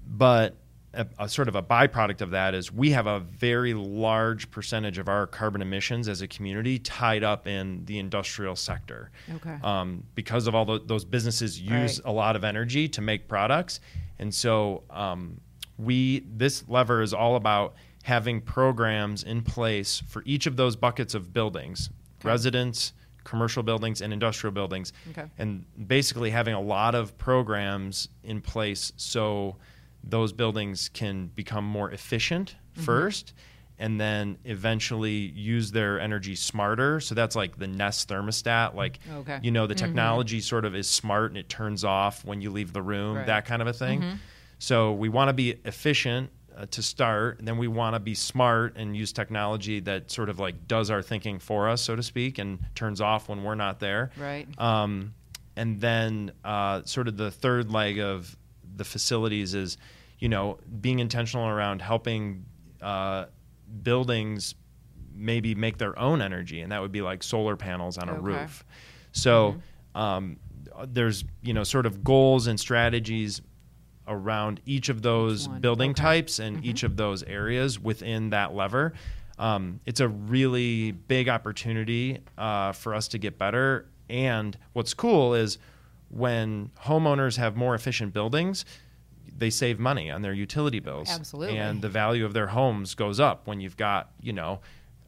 but 0.06 0.54
a, 0.94 1.06
a 1.18 1.28
sort 1.28 1.48
of 1.48 1.56
a 1.56 1.62
byproduct 1.62 2.20
of 2.20 2.30
that 2.30 2.54
is 2.54 2.72
we 2.72 2.90
have 2.92 3.08
a 3.08 3.18
very 3.20 3.74
large 3.74 4.50
percentage 4.52 4.98
of 4.98 5.08
our 5.08 5.26
carbon 5.26 5.60
emissions 5.60 6.08
as 6.08 6.22
a 6.22 6.28
community 6.28 6.78
tied 6.78 7.24
up 7.24 7.48
in 7.48 7.84
the 7.86 7.98
industrial 7.98 8.54
sector. 8.54 9.10
Okay. 9.34 9.56
Um, 9.62 10.04
because 10.14 10.46
of 10.46 10.54
all 10.54 10.64
tho- 10.64 10.78
those 10.78 11.04
businesses 11.04 11.60
use 11.60 11.98
Right. 12.00 12.00
a 12.04 12.12
lot 12.12 12.36
of 12.36 12.44
energy 12.44 12.88
to 12.90 13.00
make 13.00 13.26
products, 13.26 13.80
and 14.20 14.32
so 14.32 14.84
um, 14.90 15.40
we 15.76 16.20
this 16.36 16.64
lever 16.68 17.02
is 17.02 17.12
all 17.12 17.34
about 17.34 17.74
having 18.08 18.40
programs 18.40 19.22
in 19.22 19.42
place 19.42 20.02
for 20.08 20.22
each 20.24 20.46
of 20.46 20.56
those 20.56 20.74
buckets 20.76 21.14
of 21.14 21.32
buildings, 21.34 21.90
Okay. 22.20 22.28
residents, 22.30 22.94
commercial 23.24 23.62
buildings, 23.62 24.00
and 24.00 24.12
industrial 24.14 24.52
buildings 24.52 24.92
Okay. 25.10 25.26
and 25.38 25.64
basically 25.86 26.30
having 26.30 26.54
a 26.54 26.60
lot 26.60 26.94
of 26.94 27.16
programs 27.18 28.08
in 28.24 28.40
place 28.40 28.92
so 28.96 29.56
those 30.02 30.32
buildings 30.32 30.88
can 31.00 31.26
become 31.34 31.64
more 31.64 31.90
efficient 31.92 32.56
Mm-hmm. 32.74 32.84
first 32.84 33.34
and 33.80 34.00
then 34.00 34.38
eventually 34.44 35.16
use 35.52 35.70
their 35.72 36.00
energy 36.00 36.34
smarter 36.36 37.00
so 37.00 37.14
that's 37.14 37.36
like 37.36 37.58
the 37.58 37.66
nest 37.66 38.08
thermostat 38.08 38.74
like 38.74 38.98
Okay. 39.20 39.38
you 39.42 39.50
know 39.50 39.66
the 39.66 39.74
technology 39.74 40.40
sort 40.40 40.64
of 40.64 40.74
is 40.74 40.88
smart 40.88 41.30
and 41.32 41.38
it 41.38 41.48
turns 41.48 41.84
off 41.84 42.24
when 42.24 42.40
you 42.40 42.50
leave 42.50 42.72
the 42.72 42.82
room 42.82 43.16
Right. 43.16 43.26
that 43.26 43.44
kind 43.46 43.60
of 43.60 43.68
a 43.68 43.72
thing 43.72 44.04
so 44.58 44.92
we 44.92 45.08
want 45.08 45.28
to 45.28 45.32
be 45.32 45.50
efficient 45.64 46.30
uh, 46.58 46.66
to 46.72 46.82
start 46.82 47.38
and 47.38 47.46
then 47.46 47.56
we 47.56 47.68
want 47.68 47.94
to 47.94 48.00
be 48.00 48.14
smart 48.14 48.76
and 48.76 48.96
use 48.96 49.12
technology 49.12 49.78
that 49.80 50.10
sort 50.10 50.28
of 50.28 50.38
like 50.40 50.66
does 50.66 50.90
our 50.90 51.00
thinking 51.02 51.38
for 51.38 51.68
us 51.68 51.80
so 51.80 51.94
to 51.96 52.02
speak 52.02 52.38
and 52.38 52.58
turns 52.74 53.00
off 53.00 53.28
when 53.28 53.44
we're 53.44 53.54
not 53.54 53.78
there 53.80 54.10
Right. 54.16 54.46
um, 54.58 55.14
and 55.56 55.80
then 55.80 56.32
uh, 56.44 56.82
sort 56.84 57.06
of 57.08 57.16
the 57.16 57.30
third 57.30 57.70
leg 57.70 57.98
of 57.98 58.36
the 58.76 58.84
facilities 58.84 59.54
is, 59.54 59.76
you 60.20 60.28
know, 60.28 60.58
being 60.80 60.98
intentional 61.00 61.46
around 61.48 61.82
helping 61.82 62.44
uh, 62.80 63.24
buildings 63.82 64.54
maybe 65.12 65.54
make 65.56 65.78
their 65.78 65.98
own 65.98 66.22
energy, 66.22 66.60
and 66.60 66.70
that 66.70 66.80
would 66.80 66.92
be 66.92 67.02
like 67.02 67.24
solar 67.24 67.56
panels 67.56 67.98
on 67.98 68.08
a 68.08 68.12
Okay. 68.12 68.20
roof. 68.22 68.64
So 69.10 69.56
Mm-hmm. 69.96 70.00
um, 70.00 70.36
there's 70.86 71.24
you 71.42 71.52
know 71.54 71.64
sort 71.64 71.86
of 71.86 72.04
goals 72.04 72.46
and 72.46 72.58
strategies 72.60 73.42
around 74.08 74.60
each 74.66 74.88
of 74.88 75.02
those 75.02 75.48
one. 75.48 75.60
building 75.60 75.90
Okay. 75.92 76.02
types 76.02 76.38
and 76.38 76.64
each 76.64 76.82
of 76.82 76.96
those 76.96 77.22
areas 77.24 77.78
within 77.78 78.30
that 78.30 78.54
lever. 78.54 78.94
Um, 79.38 79.80
it's 79.86 80.00
a 80.00 80.08
really 80.08 80.90
big 80.92 81.28
opportunity 81.28 82.18
uh, 82.36 82.72
for 82.72 82.94
us 82.94 83.08
to 83.08 83.18
get 83.18 83.38
better. 83.38 83.86
And 84.08 84.56
what's 84.72 84.94
cool 84.94 85.34
is 85.34 85.58
when 86.08 86.70
homeowners 86.84 87.36
have 87.36 87.54
more 87.56 87.74
efficient 87.74 88.12
buildings, 88.14 88.64
they 89.36 89.50
save 89.50 89.78
money 89.78 90.10
on 90.10 90.22
their 90.22 90.32
utility 90.32 90.80
bills. 90.80 91.08
Absolutely. 91.10 91.58
And 91.58 91.82
the 91.82 91.88
value 91.88 92.24
of 92.24 92.32
their 92.32 92.48
homes 92.48 92.94
goes 92.94 93.20
up 93.20 93.46
when 93.46 93.60
you've 93.60 93.76
got, 93.76 94.10
you 94.20 94.32
know, 94.32 94.60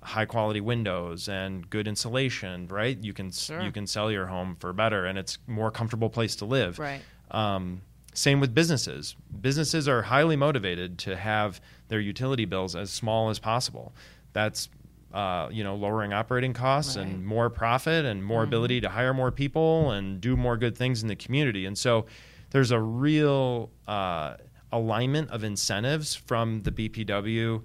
high 0.03 0.25
quality 0.27 0.61
windows 0.61 1.29
and 1.29 1.69
good 1.69 1.89
insulation, 1.89 2.69
right? 2.69 2.97
You 3.03 3.13
can 3.13 3.31
Sure. 3.33 3.61
you 3.61 3.73
can 3.73 3.87
sell 3.87 4.11
your 4.11 4.27
home 4.27 4.57
for 4.61 4.73
better 4.73 5.05
and 5.07 5.19
it's 5.19 5.39
a 5.47 5.51
more 5.51 5.71
comfortable 5.71 6.09
place 6.11 6.37
to 6.37 6.45
live. 6.45 6.79
Right. 6.79 7.01
Um, 7.33 7.83
same 8.15 8.41
with 8.41 8.55
businesses. 8.55 9.17
Businesses 9.41 9.89
are 9.89 10.03
highly 10.03 10.37
motivated 10.37 10.99
to 10.99 11.17
have 11.17 11.61
their 11.89 12.01
utility 12.01 12.45
bills 12.45 12.75
as 12.77 12.91
small 12.91 13.31
as 13.31 13.39
possible. 13.39 13.93
That's 14.33 14.69
uh, 15.13 15.49
you 15.51 15.65
know 15.65 15.75
lowering 15.75 16.13
operating 16.13 16.53
costs 16.53 16.97
Right. 16.97 17.07
and 17.07 17.25
more 17.27 17.51
profit 17.51 18.05
and 18.05 18.25
more 18.25 18.45
ability 18.45 18.81
to 18.83 18.89
hire 18.89 19.13
more 19.13 19.33
people 19.33 19.91
and 19.91 20.21
do 20.21 20.37
more 20.37 20.57
good 20.57 20.77
things 20.77 21.03
in 21.03 21.09
the 21.09 21.17
community. 21.17 21.67
And 21.67 21.77
so 21.77 22.07
there's 22.51 22.71
a 22.71 22.81
real 22.81 23.71
uh, 23.89 24.35
alignment 24.73 25.31
of 25.31 25.43
incentives 25.43 26.15
from 26.15 26.61
the 26.61 26.71
BPW 26.71 27.63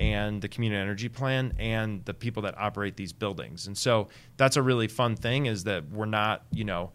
and 0.00 0.40
the 0.42 0.48
community 0.48 0.80
energy 0.80 1.08
plan 1.08 1.52
and 1.58 2.04
the 2.04 2.14
people 2.14 2.42
that 2.42 2.56
operate 2.58 2.96
these 2.96 3.12
buildings. 3.12 3.66
And 3.66 3.76
so 3.76 4.08
that's 4.36 4.56
a 4.56 4.62
really 4.62 4.86
fun 4.88 5.16
thing 5.16 5.46
is 5.46 5.64
that 5.64 5.88
we're 5.90 6.04
not, 6.06 6.44
you 6.52 6.64
know, 6.64 6.92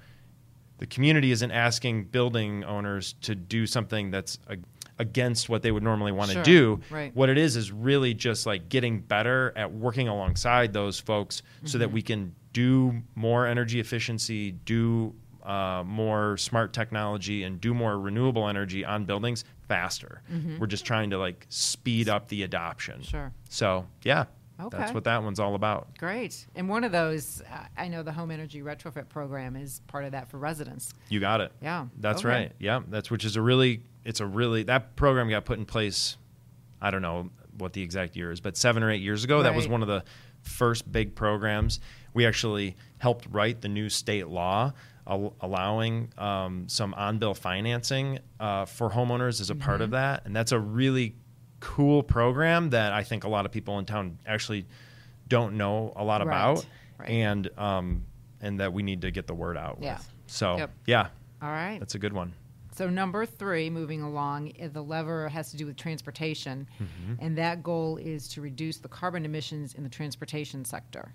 the 0.83 0.87
community 0.87 1.31
isn't 1.31 1.49
asking 1.51 2.03
building 2.03 2.65
owners 2.65 3.13
to 3.21 3.33
do 3.35 3.65
something 3.65 4.11
that's 4.11 4.37
a, 4.49 4.57
against 4.99 5.47
what 5.47 5.61
they 5.61 5.71
would 5.71 5.81
normally 5.81 6.11
want 6.11 6.27
to 6.31 6.33
Sure, 6.33 6.43
do. 6.43 6.79
right. 6.89 7.15
What 7.15 7.29
it 7.29 7.37
is 7.37 7.55
is 7.55 7.71
really 7.71 8.13
just 8.13 8.45
like 8.45 8.67
getting 8.67 8.99
better 8.99 9.53
at 9.55 9.71
working 9.71 10.09
alongside 10.09 10.73
those 10.73 10.99
folks 10.99 11.41
so 11.63 11.77
that 11.77 11.89
we 11.93 12.01
can 12.01 12.35
do 12.51 13.01
more 13.15 13.47
energy 13.47 13.79
efficiency, 13.79 14.51
do 14.51 15.15
uh, 15.43 15.83
more 15.85 16.35
smart 16.35 16.73
technology, 16.73 17.43
and 17.43 17.61
do 17.61 17.73
more 17.73 17.97
renewable 17.97 18.49
energy 18.49 18.83
on 18.83 19.05
buildings 19.05 19.45
faster. 19.69 20.21
We're 20.59 20.67
just 20.67 20.83
trying 20.85 21.11
to 21.11 21.17
like 21.17 21.45
speed 21.47 22.09
up 22.09 22.27
the 22.27 22.43
adoption. 22.43 23.03
Sure. 23.03 23.31
So 23.47 23.87
yeah, 24.03 24.25
that's 24.71 24.93
what 24.93 25.03
that 25.05 25.23
one's 25.23 25.39
all 25.39 25.55
about. 25.55 25.97
Great. 25.97 26.45
And 26.55 26.69
one 26.69 26.83
of 26.83 26.91
those, 26.91 27.41
uh, 27.51 27.65
I 27.77 27.87
know 27.87 28.03
the 28.03 28.11
home 28.11 28.31
energy 28.31 28.61
retrofit 28.61 29.09
program 29.09 29.55
is 29.55 29.81
part 29.87 30.05
of 30.05 30.11
that 30.11 30.29
for 30.29 30.37
residents. 30.37 30.93
You 31.09 31.19
got 31.19 31.41
it. 31.41 31.51
Yeah. 31.61 31.87
That's 31.99 32.19
Okay. 32.19 32.27
right. 32.29 32.51
Yeah, 32.59 32.81
that's 32.89 33.09
which 33.11 33.25
is 33.25 33.35
a 33.35 33.41
really 33.41 33.81
it's 34.05 34.19
a 34.19 34.25
really 34.25 34.63
that 34.63 34.95
program 34.95 35.29
got 35.29 35.45
put 35.45 35.57
in 35.59 35.65
place. 35.65 36.17
I 36.81 36.91
don't 36.91 37.01
know 37.01 37.29
what 37.57 37.73
the 37.73 37.81
exact 37.81 38.15
year 38.15 38.31
is, 38.31 38.41
but 38.41 38.57
seven 38.57 38.83
or 38.83 38.91
eight 38.91 39.01
years 39.01 39.23
ago, 39.23 39.43
that 39.43 39.55
was 39.55 39.67
one 39.67 39.81
of 39.81 39.87
the 39.87 40.03
first 40.41 40.91
big 40.91 41.15
programs. 41.15 41.79
We 42.13 42.25
actually 42.25 42.75
helped 42.97 43.27
write 43.31 43.61
the 43.61 43.69
new 43.69 43.89
state 43.89 44.27
law 44.27 44.73
al- 45.07 45.33
allowing 45.39 46.11
um, 46.17 46.67
some 46.67 46.93
on-bill 46.95 47.33
financing 47.33 48.19
uh, 48.39 48.65
for 48.65 48.89
homeowners 48.89 49.39
as 49.41 49.49
a 49.49 49.55
part 49.55 49.75
Mm-hmm. 49.77 49.83
of 49.83 49.91
that, 49.91 50.25
and 50.25 50.35
that's 50.35 50.51
a 50.51 50.59
really 50.59 51.15
cool 51.63 52.03
program 52.03 52.71
that 52.71 52.91
I 52.91 53.03
think 53.03 53.23
a 53.23 53.29
lot 53.29 53.45
of 53.45 53.51
people 53.53 53.79
in 53.79 53.85
town 53.85 54.17
actually 54.25 54.65
don't 55.29 55.55
know 55.55 55.93
a 55.95 56.03
lot 56.03 56.19
Right. 56.25 56.27
about, 56.27 56.65
Right. 56.99 57.09
and 57.09 57.49
um, 57.57 58.05
and 58.41 58.59
that 58.59 58.73
we 58.73 58.83
need 58.83 59.01
to 59.03 59.11
get 59.11 59.27
the 59.27 59.33
word 59.33 59.57
out. 59.57 59.77
Yeah. 59.81 59.97
With. 59.97 60.09
So 60.27 60.57
Yep. 60.57 60.71
yeah, 60.87 61.07
All 61.41 61.49
right. 61.49 61.79
that's 61.79 61.95
a 61.95 61.99
good 61.99 62.11
one. 62.13 62.33
So 62.75 62.89
number 62.89 63.25
three, 63.25 63.69
moving 63.69 64.01
along, 64.01 64.51
uh, 64.61 64.67
the 64.67 64.81
lever 64.83 65.29
has 65.29 65.51
to 65.51 65.57
do 65.57 65.65
with 65.65 65.77
transportation, 65.77 66.67
Mm-hmm. 66.81 67.13
and 67.23 67.37
that 67.37 67.63
goal 67.63 67.95
is 67.97 68.27
to 68.29 68.41
reduce 68.41 68.79
the 68.79 68.89
carbon 68.89 69.23
emissions 69.25 69.73
in 69.75 69.83
the 69.83 69.89
transportation 69.89 70.65
sector. 70.65 71.13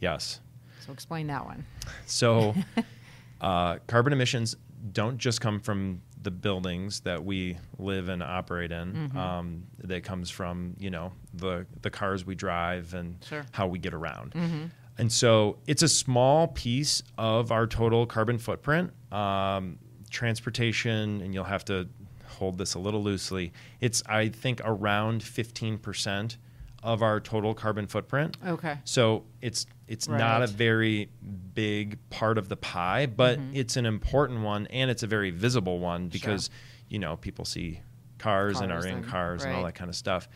Yes. 0.00 0.40
So 0.86 0.92
explain 0.92 1.26
that 1.26 1.44
one. 1.44 1.66
So, 2.06 2.54
uh, 3.42 3.78
carbon 3.86 4.12
emissions 4.14 4.56
don't 4.92 5.18
just 5.18 5.40
come 5.42 5.60
from 5.60 6.00
the 6.22 6.30
buildings 6.30 7.00
that 7.00 7.24
we 7.24 7.56
live 7.78 8.08
and 8.08 8.22
operate 8.22 8.72
in. 8.72 8.92
Mm-hmm. 8.92 9.18
Um, 9.18 9.62
that 9.84 10.04
comes 10.04 10.30
from 10.30 10.74
you 10.78 10.90
know 10.90 11.12
the 11.34 11.66
the 11.82 11.90
cars 11.90 12.24
we 12.26 12.34
drive 12.34 12.94
and 12.94 13.16
Sure. 13.28 13.44
how 13.52 13.66
we 13.66 13.78
get 13.78 13.94
around. 13.94 14.32
Mm-hmm. 14.32 14.64
And 14.98 15.10
so, 15.10 15.56
it's 15.66 15.82
a 15.82 15.88
small 15.88 16.48
piece 16.48 17.02
of 17.16 17.50
our 17.52 17.66
total 17.66 18.04
carbon 18.06 18.36
footprint. 18.38 18.92
Um, 19.12 19.78
transportation, 20.10 21.20
and 21.22 21.32
you'll 21.34 21.44
have 21.44 21.64
to 21.66 21.88
hold 22.26 22.58
this 22.58 22.74
a 22.74 22.78
little 22.78 23.02
loosely. 23.02 23.52
It's 23.80 24.02
I 24.06 24.28
think 24.28 24.60
around 24.64 25.22
fifteen 25.22 25.78
percent 25.78 26.36
of 26.82 27.02
our 27.02 27.20
total 27.20 27.54
carbon 27.54 27.86
footprint. 27.86 28.36
Okay. 28.46 28.78
So 28.84 29.24
it's 29.42 29.66
it's 29.86 30.08
not 30.08 30.42
a 30.42 30.46
very 30.46 31.10
big 31.54 31.98
part 32.10 32.38
of 32.38 32.48
the 32.48 32.56
pie, 32.56 33.06
but 33.06 33.38
Mm-hmm. 33.38 33.56
it's 33.56 33.76
an 33.76 33.86
important 33.86 34.40
one 34.42 34.66
and 34.68 34.90
it's 34.90 35.02
a 35.02 35.06
very 35.06 35.30
visible 35.30 35.78
one 35.78 36.08
because 36.08 36.48
you 36.88 36.98
know 36.98 37.16
people 37.16 37.44
see 37.44 37.80
cars, 38.18 38.60
and 38.60 38.70
are 38.72 38.86
in 38.86 38.96
and- 38.96 39.06
cars 39.06 39.44
and 39.44 39.54
all 39.54 39.64
that 39.64 39.74
kind 39.74 39.88
of 39.88 39.96
stuff. 39.96 40.28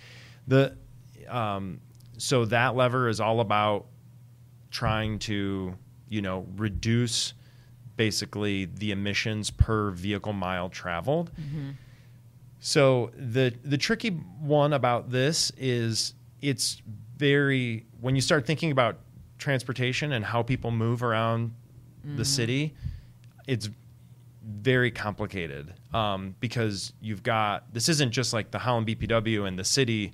The 0.49 0.77
um, 1.29 1.81
so 2.19 2.45
that 2.47 2.77
lever 2.77 3.09
is 3.09 3.21
all 3.21 3.41
about 3.41 3.87
trying 4.71 5.19
to 5.21 5.75
you 6.09 6.21
know 6.23 6.47
reduce 6.57 7.33
basically 7.97 8.65
the 8.67 8.91
emissions 8.91 9.51
per 9.51 9.91
vehicle 9.93 10.33
mile 10.33 10.69
traveled. 10.69 11.31
So 12.61 13.11
the 13.17 13.55
the 13.65 13.77
tricky 13.79 14.11
one 14.11 14.73
about 14.73 15.11
this 15.11 15.53
is 15.57 16.15
it's 16.49 16.83
very 17.17 17.87
when 18.01 18.15
you 18.15 18.21
start 18.21 18.47
thinking 18.47 18.71
about 18.71 18.99
transportation 19.39 20.13
and 20.13 20.25
how 20.25 20.43
people 20.43 20.71
move 20.71 21.03
around 21.03 21.55
the 22.17 22.25
city, 22.25 22.75
it's 23.47 23.71
very 24.47 24.91
complicated 24.91 25.73
um, 25.95 26.35
because 26.39 26.93
you've 27.01 27.23
got 27.23 27.73
this 27.73 27.89
isn't 27.89 28.11
just 28.13 28.33
like 28.35 28.51
the 28.51 28.59
Holland 28.59 28.87
BPW 28.87 29.49
and 29.49 29.59
the 29.59 29.65
city 29.65 30.13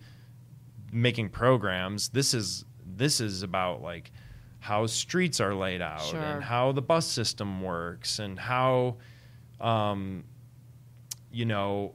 making 0.93 1.31
programs. 1.31 2.11
This 2.11 2.33
is 2.33 2.65
this 2.87 3.21
is 3.21 3.43
about 3.43 3.83
like 3.83 4.13
how 4.61 4.87
streets 4.87 5.41
are 5.41 5.55
laid 5.55 5.81
out 5.83 6.03
Sure. 6.03 6.21
and 6.21 6.45
how 6.45 6.71
the 6.73 6.83
bus 6.83 7.07
system 7.07 7.61
works 7.63 8.19
and 8.21 8.39
how 8.39 8.99
um, 9.61 10.23
you 11.33 11.45
know 11.45 11.95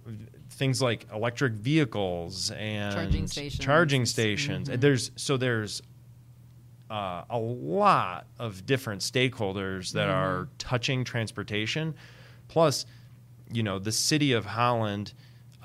things 0.56 0.82
like 0.82 1.06
electric 1.14 1.54
vehicles 1.54 2.52
and 2.52 2.94
Charging 2.96 3.28
stations. 3.28 3.64
charging 3.66 4.06
stations. 4.06 4.70
Mhm. 4.70 4.80
There's 4.82 5.12
so 5.16 5.38
there's 5.38 5.82
uh, 6.90 7.24
a 7.30 7.38
lot 7.40 8.28
of 8.40 8.66
different 8.66 9.02
stakeholders 9.02 9.92
that 9.94 10.08
Mm-hmm. 10.08 10.18
are 10.18 10.48
touching 10.58 11.04
transportation. 11.04 11.96
Plus, 12.48 12.86
you 13.52 13.64
know, 13.64 13.80
the 13.80 13.92
city 13.92 14.32
of 14.34 14.46
Holland. 14.46 15.14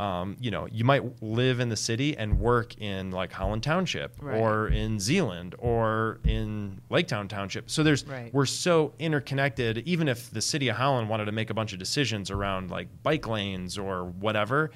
Um, 0.01 0.37
you 0.41 0.51
know, 0.51 0.67
you 0.73 0.83
might 0.85 1.23
live 1.23 1.61
in 1.61 1.69
the 1.69 1.77
city 1.77 2.17
and 2.17 2.41
work 2.41 2.79
in 2.81 3.11
like 3.11 3.33
Holland 3.33 3.63
Township 3.63 4.17
Right. 4.23 4.39
or 4.39 4.69
in 4.69 4.99
Zeeland 4.99 5.55
or 5.59 6.21
in 6.25 6.81
Laketown 6.91 7.29
Township. 7.29 7.69
So 7.71 7.83
there's 7.83 8.07
Right. 8.07 8.33
we're 8.33 8.47
so 8.47 8.95
interconnected. 8.99 9.79
Even 9.87 10.09
if 10.09 10.31
the 10.31 10.41
city 10.41 10.69
of 10.69 10.77
Holland 10.77 11.11
wanted 11.11 11.27
to 11.27 11.33
make 11.33 11.51
a 11.51 11.55
bunch 11.55 11.75
of 11.75 11.79
decisions 11.79 12.31
around 12.31 12.71
like 12.71 12.89
bike 13.03 13.27
lanes 13.29 13.77
or 13.77 14.05
whatever, 14.07 14.71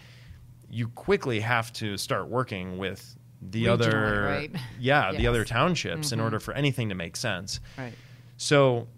you 0.68 0.88
quickly 0.88 1.40
have 1.40 1.72
to 1.74 1.96
start 1.96 2.28
working 2.28 2.76
with 2.76 3.16
the 3.40 3.64
Regionally, 3.64 3.68
other 3.70 4.22
right? 4.24 4.50
yeah 4.78 5.12
the 5.12 5.26
other 5.26 5.44
townships 5.44 6.12
in 6.12 6.18
Mhm. 6.18 6.22
order 6.24 6.38
for 6.40 6.52
anything 6.52 6.90
to 6.90 6.94
make 6.94 7.16
sense. 7.16 7.60
Right. 7.78 7.94
So 8.36 8.88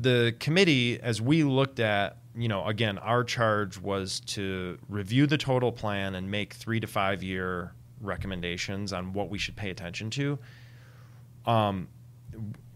the 0.00 0.36
committee, 0.38 1.00
as 1.00 1.20
we 1.20 1.42
looked 1.42 1.80
at, 1.80 2.18
you 2.38 2.48
know, 2.48 2.64
again, 2.66 2.98
our 2.98 3.24
charge 3.24 3.78
was 3.78 4.20
to 4.20 4.78
review 4.88 5.26
the 5.26 5.38
total 5.38 5.72
plan 5.72 6.14
and 6.14 6.30
make 6.30 6.54
three 6.54 6.78
to 6.78 6.86
five 6.86 7.22
year 7.22 7.72
recommendations 8.00 8.92
on 8.92 9.12
what 9.12 9.28
we 9.28 9.38
should 9.38 9.56
pay 9.56 9.70
attention 9.70 10.08
to. 10.10 10.38
Um, 11.46 11.88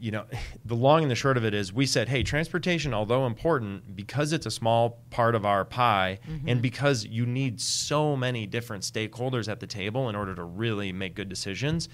you 0.01 0.11
know, 0.11 0.25
the 0.65 0.75
long 0.75 1.03
and 1.03 1.11
the 1.11 1.15
short 1.15 1.37
of 1.37 1.45
it 1.45 1.55
is 1.55 1.73
we 1.73 1.87
said, 1.87 2.09
hey, 2.09 2.25
transportation, 2.25 2.93
although 2.93 3.25
important, 3.25 3.95
because 3.95 4.33
it's 4.33 4.47
a 4.47 4.51
small 4.51 4.99
part 5.11 5.37
of 5.37 5.47
our 5.47 5.65
pie 5.65 6.19
and 6.49 6.61
because 6.61 7.07
you 7.07 7.25
need 7.25 7.61
so 7.61 8.17
many 8.17 8.47
different 8.47 8.83
stakeholders 8.83 9.49
at 9.49 9.61
the 9.61 9.67
table 9.67 10.09
in 10.09 10.17
order 10.17 10.35
to 10.35 10.43
really 10.43 10.93
make 10.93 11.15
good 11.15 11.29
decisions, 11.29 11.89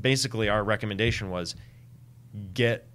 basically 0.00 0.48
our 0.48 0.62
recommendation 0.62 1.30
was 1.30 1.56
get 2.54 2.86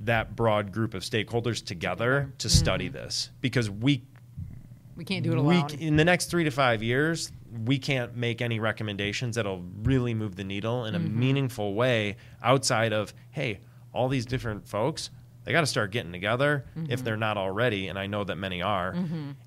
that 0.00 0.36
broad 0.36 0.72
group 0.72 0.94
of 0.94 1.02
stakeholders 1.02 1.64
together 1.64 2.32
to 2.38 2.48
study 2.48 2.86
mm-hmm. 2.86 2.96
this. 2.96 3.30
Because 3.40 3.70
we 3.70 4.04
We 4.96 5.04
can't 5.04 5.24
do 5.24 5.32
it 5.32 5.38
alone. 5.38 5.68
c- 5.68 5.86
in 5.86 5.96
the 5.96 6.04
next 6.04 6.26
three 6.26 6.44
to 6.44 6.50
five 6.50 6.82
years 6.82 7.32
we 7.64 7.78
can't 7.78 8.14
make 8.16 8.42
any 8.42 8.60
recommendations 8.60 9.36
that'll 9.36 9.64
really 9.82 10.12
move 10.12 10.36
the 10.36 10.44
needle 10.44 10.84
in 10.84 10.94
a 10.94 10.98
mm-hmm. 10.98 11.18
meaningful 11.18 11.74
way 11.74 12.16
outside 12.42 12.92
of 12.92 13.14
hey 13.30 13.60
all 13.94 14.08
these 14.08 14.26
different 14.26 14.68
folks 14.68 15.08
they 15.44 15.52
got 15.52 15.60
to 15.60 15.66
start 15.66 15.90
getting 15.92 16.12
together 16.12 16.66
if 16.74 16.82
mm-hmm. 16.82 17.04
they're 17.04 17.16
not 17.16 17.38
already 17.38 17.88
and 17.88 17.98
i 17.98 18.06
know 18.06 18.24
that 18.24 18.36
many 18.36 18.60
are 18.60 18.94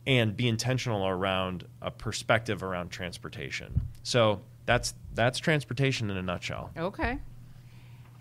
and 0.07 0.35
be 0.35 0.47
intentional 0.47 1.05
around 1.05 1.67
a 1.81 1.91
perspective 1.91 2.63
around 2.63 2.89
transportation. 2.89 3.81
So 4.03 4.41
that's 4.65 4.93
that's 5.13 5.39
transportation 5.39 6.09
in 6.09 6.17
a 6.17 6.21
nutshell. 6.21 6.71
Okay. 6.77 7.19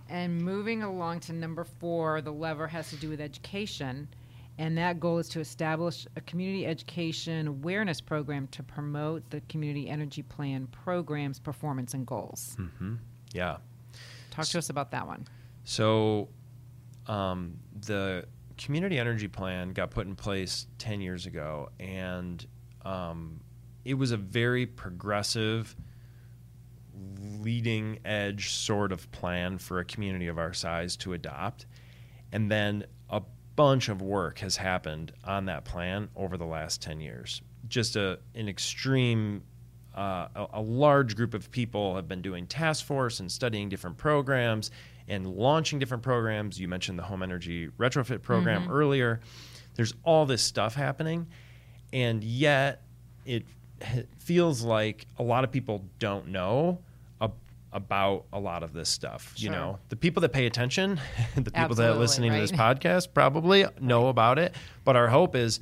And 0.08 0.40
moving 0.40 0.82
along 0.82 1.20
to 1.20 1.32
number 1.32 1.64
four, 1.64 2.20
the 2.20 2.32
lever 2.32 2.66
has 2.66 2.90
to 2.90 2.96
do 2.96 3.08
with 3.10 3.20
education. 3.20 4.08
And 4.58 4.76
that 4.78 4.98
goal 4.98 5.18
is 5.18 5.28
to 5.30 5.40
establish 5.40 6.06
a 6.16 6.20
community 6.22 6.66
education 6.66 7.46
awareness 7.46 8.00
program 8.00 8.48
to 8.48 8.62
promote 8.62 9.28
the 9.30 9.40
community 9.42 9.88
energy 9.88 10.22
plan 10.22 10.66
program's 10.68 11.38
performance 11.38 11.94
and 11.94 12.06
goals. 12.06 12.56
hmm 12.56 12.94
yeah 13.32 13.58
Talk 14.30 14.46
to 14.46 14.58
us 14.58 14.70
about 14.70 14.92
that 14.92 15.06
one. 15.06 15.26
So, 15.64 16.28
um, 17.06 17.58
the 17.86 18.24
community 18.56 18.98
energy 18.98 19.26
plan 19.26 19.70
got 19.70 19.90
put 19.90 20.06
in 20.06 20.14
place 20.14 20.66
10 20.78 21.00
years 21.00 21.26
ago, 21.26 21.70
and 21.80 22.46
um, 22.84 23.40
it 23.84 23.94
was 23.94 24.12
a 24.12 24.16
very 24.16 24.64
progressive, 24.64 25.74
leading 27.40 27.98
edge 28.04 28.50
sort 28.50 28.92
of 28.92 29.10
plan 29.12 29.58
for 29.58 29.78
a 29.78 29.84
community 29.84 30.28
of 30.28 30.38
our 30.38 30.52
size 30.52 30.96
to 30.98 31.12
adopt. 31.12 31.66
And 32.32 32.50
then 32.50 32.84
a 33.10 33.22
bunch 33.56 33.88
of 33.88 34.02
work 34.02 34.38
has 34.40 34.56
happened 34.56 35.12
on 35.24 35.46
that 35.46 35.64
plan 35.64 36.08
over 36.16 36.36
the 36.36 36.46
last 36.46 36.82
10 36.82 37.00
years. 37.00 37.42
Just 37.68 37.96
a, 37.96 38.18
an 38.34 38.48
extreme 38.48 39.42
uh, 39.98 40.28
a, 40.36 40.46
a 40.54 40.62
large 40.62 41.16
group 41.16 41.34
of 41.34 41.50
people 41.50 41.96
have 41.96 42.06
been 42.06 42.22
doing 42.22 42.46
task 42.46 42.84
force 42.84 43.18
and 43.18 43.30
studying 43.30 43.68
different 43.68 43.96
programs 43.96 44.70
and 45.08 45.26
launching 45.26 45.80
different 45.80 46.04
programs. 46.04 46.60
You 46.60 46.68
mentioned 46.68 46.98
the 46.98 47.02
home 47.02 47.22
energy 47.22 47.68
retrofit 47.78 48.22
program 48.22 48.70
earlier. 48.70 49.20
There's 49.74 49.94
all 50.04 50.24
this 50.24 50.40
stuff 50.42 50.74
happening, 50.74 51.26
and 51.92 52.22
yet 52.22 52.82
it 53.24 53.44
feels 54.18 54.62
like 54.62 55.06
a 55.18 55.22
lot 55.22 55.44
of 55.44 55.50
people 55.50 55.84
don't 55.98 56.28
know 56.28 56.78
about 57.72 58.24
a 58.32 58.40
lot 58.40 58.62
of 58.62 58.72
this 58.72 58.88
stuff. 58.88 59.34
You 59.36 59.50
know, 59.50 59.78
the 59.88 59.96
people 59.96 60.20
that 60.22 60.30
pay 60.32 60.46
attention, 60.46 61.00
the 61.34 61.42
people 61.42 61.50
that 61.50 61.56
are 61.56 61.64
Absolutely, 61.64 61.98
listening 61.98 62.32
to 62.32 62.38
this 62.38 62.52
podcast 62.52 63.12
probably 63.12 63.66
know 63.80 64.08
about 64.08 64.38
it. 64.38 64.54
But 64.84 64.96
our 64.96 65.08
hope 65.08 65.36
is 65.36 65.60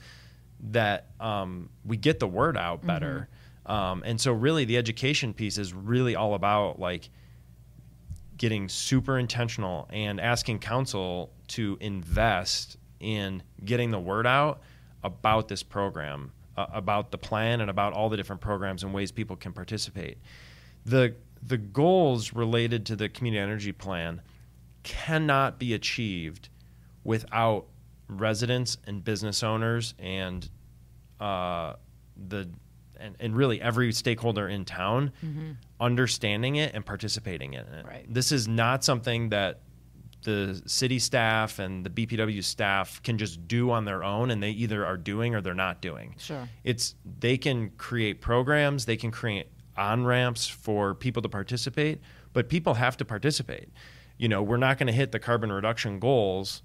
that 0.70 1.06
um, 1.20 1.68
we 1.84 1.96
get 1.96 2.18
the 2.20 2.28
word 2.28 2.56
out 2.56 2.86
better. 2.86 3.28
Um, 3.66 4.02
and 4.06 4.20
so, 4.20 4.32
really, 4.32 4.64
the 4.64 4.76
education 4.76 5.34
piece 5.34 5.58
is 5.58 5.74
really 5.74 6.14
all 6.14 6.34
about 6.34 6.78
like 6.78 7.10
getting 8.36 8.68
super 8.68 9.18
intentional 9.18 9.88
and 9.90 10.20
asking 10.20 10.58
council 10.60 11.32
to 11.48 11.76
invest 11.80 12.76
in 13.00 13.42
getting 13.64 13.90
the 13.90 13.98
word 13.98 14.26
out 14.26 14.60
about 15.02 15.48
this 15.48 15.62
program, 15.62 16.32
uh, 16.56 16.66
about 16.72 17.10
the 17.10 17.18
plan, 17.18 17.60
and 17.60 17.70
about 17.70 17.92
all 17.92 18.08
the 18.08 18.16
different 18.16 18.40
programs 18.40 18.82
and 18.82 18.92
ways 18.92 19.10
people 19.10 19.36
can 19.36 19.52
participate. 19.52 20.18
The 20.84 21.16
the 21.46 21.56
goals 21.56 22.32
related 22.32 22.86
to 22.86 22.96
the 22.96 23.08
community 23.08 23.40
energy 23.40 23.72
plan 23.72 24.20
cannot 24.82 25.58
be 25.58 25.74
achieved 25.74 26.48
without 27.04 27.66
residents 28.08 28.78
and 28.86 29.04
business 29.04 29.42
owners 29.42 29.94
and 29.98 30.48
uh, 31.20 31.74
the 32.28 32.48
and, 32.98 33.14
and 33.20 33.36
really 33.36 33.60
every 33.60 33.92
stakeholder 33.92 34.48
in 34.48 34.64
town 34.64 35.12
understanding 35.80 36.56
it 36.56 36.74
and 36.74 36.84
participating 36.84 37.52
in 37.52 37.60
it. 37.60 37.84
Right. 37.84 38.06
This 38.08 38.32
is 38.32 38.48
not 38.48 38.84
something 38.84 39.28
that 39.30 39.60
the 40.22 40.60
city 40.66 40.98
staff 40.98 41.58
and 41.58 41.84
the 41.84 41.90
BPW 41.90 42.42
staff 42.42 43.02
can 43.02 43.18
just 43.18 43.46
do 43.46 43.70
on 43.70 43.84
their 43.84 44.02
own 44.02 44.30
and 44.30 44.42
they 44.42 44.50
either 44.50 44.84
are 44.84 44.96
doing 44.96 45.34
or 45.34 45.40
they're 45.40 45.54
not 45.54 45.82
doing. 45.82 46.14
Sure. 46.18 46.48
It's 46.64 46.94
they 47.20 47.36
can 47.36 47.70
create 47.70 48.20
programs, 48.20 48.86
they 48.86 48.96
can 48.96 49.10
create 49.10 49.48
on 49.76 50.04
ramps 50.04 50.46
for 50.46 50.94
people 50.94 51.22
to 51.22 51.28
participate, 51.28 52.00
but 52.32 52.48
people 52.48 52.74
have 52.74 52.96
to 52.98 53.04
participate. 53.04 53.68
You 54.18 54.28
know, 54.28 54.42
we're 54.42 54.56
not 54.56 54.78
going 54.78 54.86
to 54.86 54.92
hit 54.92 55.12
the 55.12 55.18
carbon 55.18 55.52
reduction 55.52 55.98
goals 55.98 56.62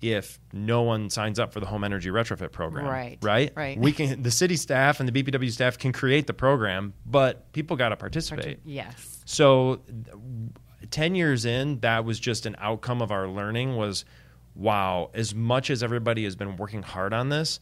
if 0.00 0.38
no 0.52 0.82
one 0.82 1.08
signs 1.08 1.38
up 1.38 1.52
for 1.52 1.60
the 1.60 1.66
home 1.66 1.82
energy 1.84 2.10
retrofit 2.10 2.52
program. 2.52 2.84
Right, 2.86 3.18
Right. 3.22 3.52
right. 3.56 3.78
We 3.78 3.92
can 3.92 4.22
the 4.22 4.30
city 4.30 4.56
staff 4.56 5.00
and 5.00 5.08
the 5.08 5.22
BPW 5.22 5.50
staff 5.50 5.78
can 5.78 5.92
create 5.92 6.26
the 6.26 6.34
program, 6.34 6.92
but 7.06 7.50
people 7.52 7.76
got 7.76 7.88
to 7.90 7.96
participate. 7.96 8.58
Yes. 8.64 9.22
So, 9.24 9.80
10 10.90 11.14
years 11.14 11.44
in, 11.46 11.80
that 11.80 12.04
was 12.04 12.20
just 12.20 12.44
an 12.44 12.54
outcome 12.58 13.00
of 13.00 13.10
our 13.10 13.26
learning 13.28 13.76
was 13.76 14.04
wow, 14.56 15.10
as 15.14 15.34
much 15.34 15.68
as 15.70 15.82
everybody 15.82 16.22
has 16.24 16.36
been 16.36 16.56
working 16.56 16.82
hard 16.82 17.12
on 17.12 17.28
this, 17.28 17.58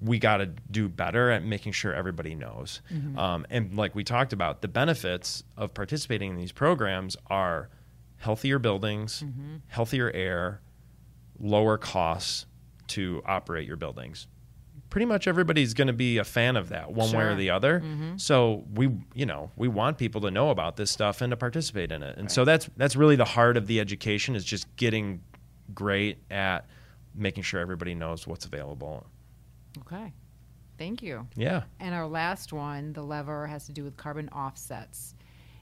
we 0.00 0.18
got 0.18 0.38
to 0.38 0.46
do 0.70 0.88
better 0.88 1.30
at 1.30 1.44
making 1.44 1.72
sure 1.72 1.92
everybody 1.92 2.34
knows. 2.34 2.82
Mm-hmm. 2.92 3.18
Um, 3.18 3.46
and 3.50 3.76
like 3.76 3.94
we 3.94 4.04
talked 4.04 4.32
about, 4.32 4.62
the 4.62 4.68
benefits 4.68 5.42
of 5.56 5.74
participating 5.74 6.30
in 6.30 6.36
these 6.36 6.52
programs 6.52 7.16
are 7.28 7.68
healthier 8.16 8.58
buildings, 8.58 9.24
mm-hmm. 9.24 9.56
healthier 9.66 10.10
air, 10.12 10.60
lower 11.40 11.78
costs 11.78 12.46
to 12.88 13.22
operate 13.26 13.66
your 13.66 13.76
buildings. 13.76 14.26
Pretty 14.90 15.04
much 15.04 15.26
everybody's 15.28 15.74
going 15.74 15.88
to 15.88 15.92
be 15.92 16.16
a 16.16 16.24
fan 16.24 16.56
of 16.56 16.70
that 16.70 16.90
one 16.92 17.12
way 17.12 17.24
or 17.24 17.34
the 17.34 17.50
other. 17.50 17.80
Mm-hmm. 17.80 18.16
So 18.16 18.64
we, 18.72 18.90
you 19.14 19.26
know, 19.26 19.50
we 19.54 19.68
want 19.68 19.98
people 19.98 20.22
to 20.22 20.30
know 20.30 20.48
about 20.48 20.76
this 20.76 20.90
stuff 20.90 21.20
and 21.20 21.30
to 21.30 21.36
participate 21.36 21.92
in 21.92 22.02
it. 22.02 22.16
And 22.16 22.30
so 22.32 22.46
that's 22.46 22.70
that's 22.76 22.96
really 22.96 23.16
the 23.16 23.26
heart 23.26 23.58
of 23.58 23.66
the 23.66 23.80
education 23.80 24.34
is 24.34 24.44
just 24.44 24.74
getting 24.76 25.20
great 25.74 26.18
at 26.30 26.66
making 27.14 27.42
sure 27.42 27.60
everybody 27.60 27.94
knows 27.94 28.26
what's 28.26 28.46
available. 28.46 29.06
Okay. 29.80 30.12
Thank 30.78 31.02
you. 31.02 31.26
Yeah. 31.34 31.62
And 31.80 31.94
our 31.94 32.06
last 32.06 32.52
one, 32.52 32.92
the 32.92 33.02
lever, 33.02 33.46
has 33.46 33.66
to 33.66 33.72
do 33.72 33.82
with 33.84 33.96
carbon 33.96 34.28
offsets. 34.28 35.14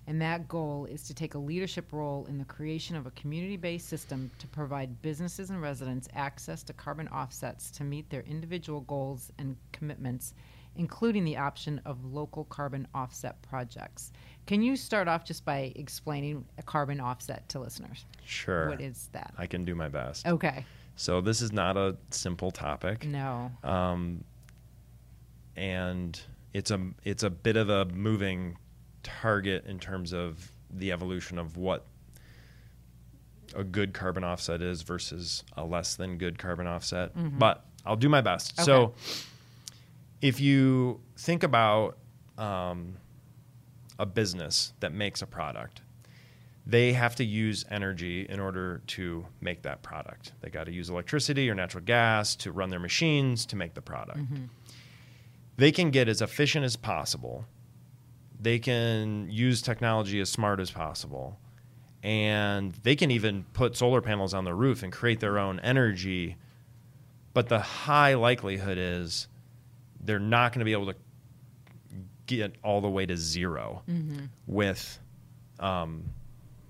And 0.06 0.22
that 0.22 0.46
goal 0.46 0.86
is 0.86 1.02
to 1.04 1.14
take 1.14 1.34
a 1.34 1.38
leadership 1.38 1.92
role 1.92 2.26
in 2.26 2.38
the 2.38 2.44
creation 2.44 2.94
of 2.94 3.06
a 3.06 3.10
community 3.12 3.56
based 3.56 3.88
system 3.88 4.30
to 4.38 4.46
provide 4.46 5.02
businesses 5.02 5.50
and 5.50 5.60
residents 5.60 6.08
access 6.14 6.62
to 6.64 6.72
carbon 6.72 7.08
offsets 7.08 7.70
to 7.72 7.84
meet 7.84 8.08
their 8.08 8.22
individual 8.22 8.82
goals 8.82 9.32
and 9.38 9.56
commitments, 9.72 10.34
including 10.76 11.24
the 11.24 11.36
option 11.36 11.80
of 11.84 12.04
local 12.04 12.44
carbon 12.44 12.86
offset 12.94 13.40
projects. 13.42 14.12
Can 14.46 14.62
you 14.62 14.76
start 14.76 15.08
off 15.08 15.24
just 15.24 15.44
by 15.44 15.72
explaining 15.74 16.44
a 16.58 16.62
carbon 16.62 17.00
offset 17.00 17.48
to 17.48 17.58
listeners? 17.58 18.04
Sure. 18.24 18.68
What 18.68 18.80
is 18.80 19.08
that? 19.10 19.34
I 19.36 19.46
can 19.46 19.64
do 19.64 19.74
my 19.74 19.88
best. 19.88 20.24
Okay. 20.24 20.64
So 20.96 21.20
this 21.20 21.40
is 21.42 21.52
not 21.52 21.76
a 21.76 21.96
simple 22.10 22.50
topic. 22.50 23.04
No. 23.06 23.50
um, 23.62 24.24
and 25.56 26.20
it's 26.52 26.70
a 26.70 26.80
it's 27.04 27.22
a 27.22 27.30
bit 27.30 27.56
of 27.56 27.68
a 27.70 27.84
moving 27.86 28.56
target 29.02 29.64
in 29.66 29.78
terms 29.78 30.12
of 30.12 30.52
the 30.70 30.92
evolution 30.92 31.38
of 31.38 31.56
what 31.56 31.86
a 33.54 33.62
good 33.64 33.94
carbon 33.94 34.24
offset 34.24 34.60
is 34.60 34.82
versus 34.82 35.44
a 35.56 35.64
less 35.64 35.94
than 35.94 36.18
good 36.18 36.38
carbon 36.38 36.66
offset. 36.66 37.12
But 37.38 37.64
I'll 37.84 37.96
do 37.96 38.08
my 38.08 38.20
best. 38.20 38.60
So 38.62 38.94
if 40.20 40.40
you 40.40 41.00
think 41.16 41.42
about 41.42 41.96
um, 42.36 42.96
a 43.98 44.04
business 44.06 44.72
that 44.80 44.92
makes 44.92 45.22
a 45.22 45.26
product, 45.26 45.80
they 46.66 46.92
have 46.92 47.14
to 47.16 47.24
use 47.24 47.64
energy 47.70 48.26
in 48.28 48.40
order 48.40 48.82
to 48.88 49.24
make 49.40 49.62
that 49.62 49.82
product. 49.82 50.32
They 50.40 50.50
got 50.50 50.64
to 50.64 50.72
use 50.72 50.90
electricity 50.90 51.48
or 51.48 51.54
natural 51.54 51.84
gas 51.84 52.34
to 52.36 52.50
run 52.50 52.70
their 52.70 52.80
machines 52.80 53.46
to 53.46 53.56
make 53.56 53.74
the 53.74 53.82
product. 53.82 54.18
They 55.56 55.70
can 55.72 55.90
get 55.90 56.08
as 56.08 56.20
efficient 56.20 56.64
as 56.64 56.74
possible. 56.76 57.46
They 58.40 58.58
can 58.58 59.30
use 59.30 59.62
technology 59.62 60.20
as 60.20 60.28
smart 60.28 60.58
as 60.60 60.70
possible. 60.70 61.38
And 62.02 62.74
they 62.82 62.96
can 62.96 63.10
even 63.10 63.44
put 63.52 63.76
solar 63.76 64.00
panels 64.00 64.34
on 64.34 64.44
the 64.44 64.54
roof 64.54 64.82
and 64.82 64.92
create 64.92 65.20
their 65.20 65.38
own 65.38 65.60
energy. 65.60 66.36
But 67.32 67.48
the 67.48 67.60
high 67.60 68.14
likelihood 68.14 68.76
is 68.76 69.28
they're 70.00 70.18
not 70.18 70.52
going 70.52 70.60
to 70.60 70.64
be 70.64 70.72
able 70.72 70.86
to 70.86 70.96
get 72.26 72.56
all 72.62 72.80
the 72.80 72.88
way 72.90 73.06
to 73.06 73.16
0 73.16 73.82
with 74.46 74.98
um, 75.60 76.04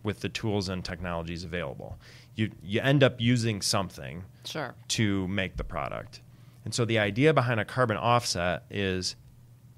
with 0.07 0.21
the 0.21 0.29
tools 0.31 0.69
and 0.71 0.85
technologies 0.85 1.42
available. 1.45 1.99
You 2.37 2.53
you 2.62 2.81
end 2.81 3.03
up 3.03 3.21
using 3.21 3.61
something 3.61 4.25
Sure. 4.45 4.75
to 4.88 5.27
make 5.29 5.57
the 5.57 5.64
product. 5.64 6.23
And 6.64 6.73
so 6.73 6.85
the 6.85 6.99
idea 6.99 7.35
behind 7.35 7.61
a 7.61 7.64
carbon 7.64 7.97
offset 7.97 8.62
is 8.71 9.16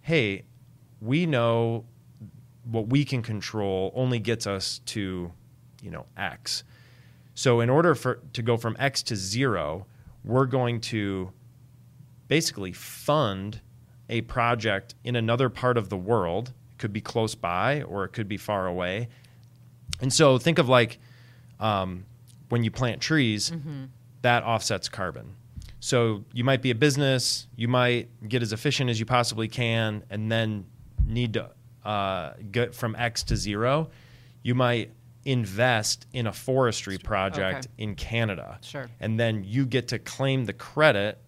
hey, 0.02 0.44
we 1.00 1.26
know 1.26 1.84
what 2.64 2.88
we 2.88 3.04
can 3.04 3.22
control 3.22 3.92
only 3.94 4.18
gets 4.18 4.46
us 4.46 4.80
to, 4.86 5.32
you 5.82 5.90
know, 5.90 6.06
X. 6.16 6.64
So 7.34 7.60
in 7.60 7.70
order 7.70 7.94
for 7.94 8.20
to 8.34 8.42
go 8.42 8.56
from 8.56 8.76
X 8.78 9.02
to 9.04 9.16
0, 9.16 9.86
we're 10.24 10.46
going 10.46 10.80
to 10.92 11.32
basically 12.28 12.72
fund 12.72 13.60
a 14.10 14.20
project 14.22 14.94
in 15.04 15.16
another 15.16 15.48
part 15.48 15.76
of 15.78 15.88
the 15.88 15.96
world. 15.96 16.48
It 16.74 16.78
could 16.78 16.92
be 16.92 17.00
close 17.00 17.34
by 17.34 17.82
or 17.82 18.04
it 18.04 18.12
could 18.12 18.28
be 18.28 18.36
far 18.36 18.66
away. 18.66 19.08
And 20.00 20.12
so 20.12 20.38
think 20.38 20.58
of 20.58 20.68
like 20.68 20.98
um, 21.60 22.04
when 22.48 22.62
you 22.64 22.70
plant 22.70 23.00
trees, 23.00 23.52
that 24.22 24.42
offsets 24.44 24.88
carbon. 24.88 25.34
So 25.80 26.24
you 26.32 26.42
might 26.44 26.60
be 26.62 26.70
a 26.70 26.74
business, 26.74 27.46
you 27.56 27.68
might 27.68 28.08
get 28.28 28.42
as 28.42 28.52
efficient 28.52 28.90
as 28.90 28.98
you 28.98 29.06
possibly 29.06 29.46
can, 29.48 30.02
and 30.10 30.30
then 30.30 30.66
need 31.06 31.34
to 31.34 31.50
uh, 31.84 32.32
get 32.50 32.74
from 32.74 32.96
X 32.96 33.22
to 33.24 33.36
zero. 33.36 33.90
You 34.42 34.54
might 34.54 34.90
invest 35.24 36.06
in 36.12 36.26
a 36.26 36.32
forestry 36.32 36.98
project 36.98 37.66
Okay. 37.66 37.82
in 37.84 37.94
Canada. 37.94 38.58
Sure. 38.62 38.88
And 38.98 39.18
then 39.20 39.44
you 39.44 39.66
get 39.66 39.88
to 39.88 39.98
claim 39.98 40.46
the 40.46 40.52
credit 40.52 41.20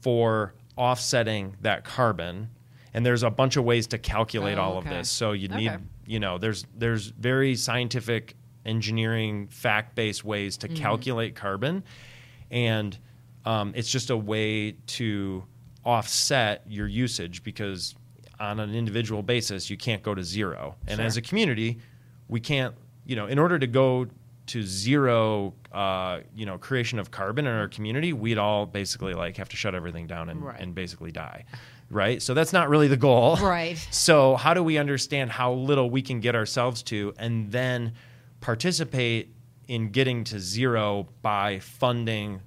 for 0.00 0.54
offsetting 0.76 1.56
that 1.60 1.84
carbon. 1.84 2.48
And 2.94 3.04
there's 3.06 3.22
a 3.22 3.30
bunch 3.30 3.56
of 3.56 3.64
ways 3.64 3.86
to 3.88 3.98
calculate 3.98 4.58
Oh, 4.58 4.62
all 4.62 4.78
of 4.78 4.84
this. 4.84 5.08
So 5.10 5.32
you 5.32 5.48
need, 5.48 5.72
you 6.06 6.20
know, 6.20 6.38
there's 6.38 6.64
there's 6.76 7.06
very 7.08 7.56
scientific 7.56 8.36
engineering 8.66 9.48
fact-based 9.48 10.24
ways 10.24 10.56
Mm-hmm. 10.58 10.74
to 10.74 10.80
calculate 10.80 11.34
carbon 11.34 11.82
and 12.50 12.96
um, 13.44 13.72
it's 13.74 13.90
just 13.90 14.10
a 14.10 14.16
way 14.16 14.72
to 14.86 15.42
offset 15.84 16.62
your 16.68 16.86
usage 16.86 17.42
because 17.42 17.94
on 18.38 18.60
an 18.60 18.72
individual 18.74 19.22
basis 19.22 19.68
you 19.68 19.76
can't 19.76 20.02
go 20.02 20.14
to 20.14 20.22
zero 20.22 20.76
and 20.86 20.98
Sure. 20.98 21.04
as 21.06 21.16
a 21.16 21.22
community 21.22 21.78
we 22.28 22.38
can't 22.40 22.74
you 23.04 23.16
know 23.16 23.26
in 23.26 23.38
order 23.38 23.58
to 23.58 23.66
go 23.66 24.06
to 24.46 24.62
zero 24.62 25.54
uh, 25.72 26.20
you 26.36 26.46
know 26.46 26.56
creation 26.58 26.98
of 27.00 27.10
carbon 27.10 27.46
in 27.48 27.52
our 27.52 27.66
community 27.68 28.12
we'd 28.12 28.38
all 28.38 28.64
basically 28.64 29.14
like 29.14 29.36
have 29.38 29.48
to 29.48 29.56
shut 29.56 29.74
everything 29.74 30.06
down 30.06 30.28
and, 30.28 30.40
Right. 30.44 30.60
and 30.60 30.72
basically 30.74 31.10
die 31.10 31.44
right 31.92 32.20
so 32.22 32.34
that's 32.34 32.52
not 32.52 32.68
really 32.68 32.88
the 32.88 32.96
goal 32.96 33.36
Right. 33.40 33.76
so 33.90 34.36
how 34.36 34.54
do 34.54 34.62
we 34.64 34.78
understand 34.78 35.30
how 35.30 35.52
little 35.52 35.88
we 35.90 36.02
can 36.02 36.20
get 36.20 36.34
ourselves 36.34 36.82
to 36.84 37.12
and 37.18 37.52
then 37.52 37.92
participate 38.40 39.34
in 39.68 39.90
getting 39.90 40.24
to 40.24 40.40
zero 40.40 41.08
by 41.22 41.58
funding 41.60 42.40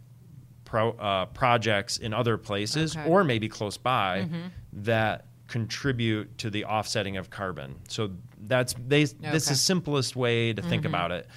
pro, 0.66 0.92
uh, 0.92 1.26
projects 1.28 1.98
in 1.98 2.14
other 2.14 2.38
places 2.38 2.96
Okay. 2.98 3.10
or 3.10 3.24
maybe 3.24 3.48
close 3.48 3.78
by 3.78 4.28
that 4.74 5.26
contribute 5.48 6.38
to 6.40 6.50
the 6.50 6.66
offsetting 6.66 7.18
of 7.18 7.30
carbon. 7.30 7.76
So 7.88 8.12
that's 8.48 8.74
they, 8.88 9.04
this 9.06 9.44
is 9.44 9.50
the 9.50 9.56
simplest 9.56 10.16
way 10.16 10.54
to 10.54 10.62
think 10.62 10.86
about 10.86 11.12
it. 11.12 11.28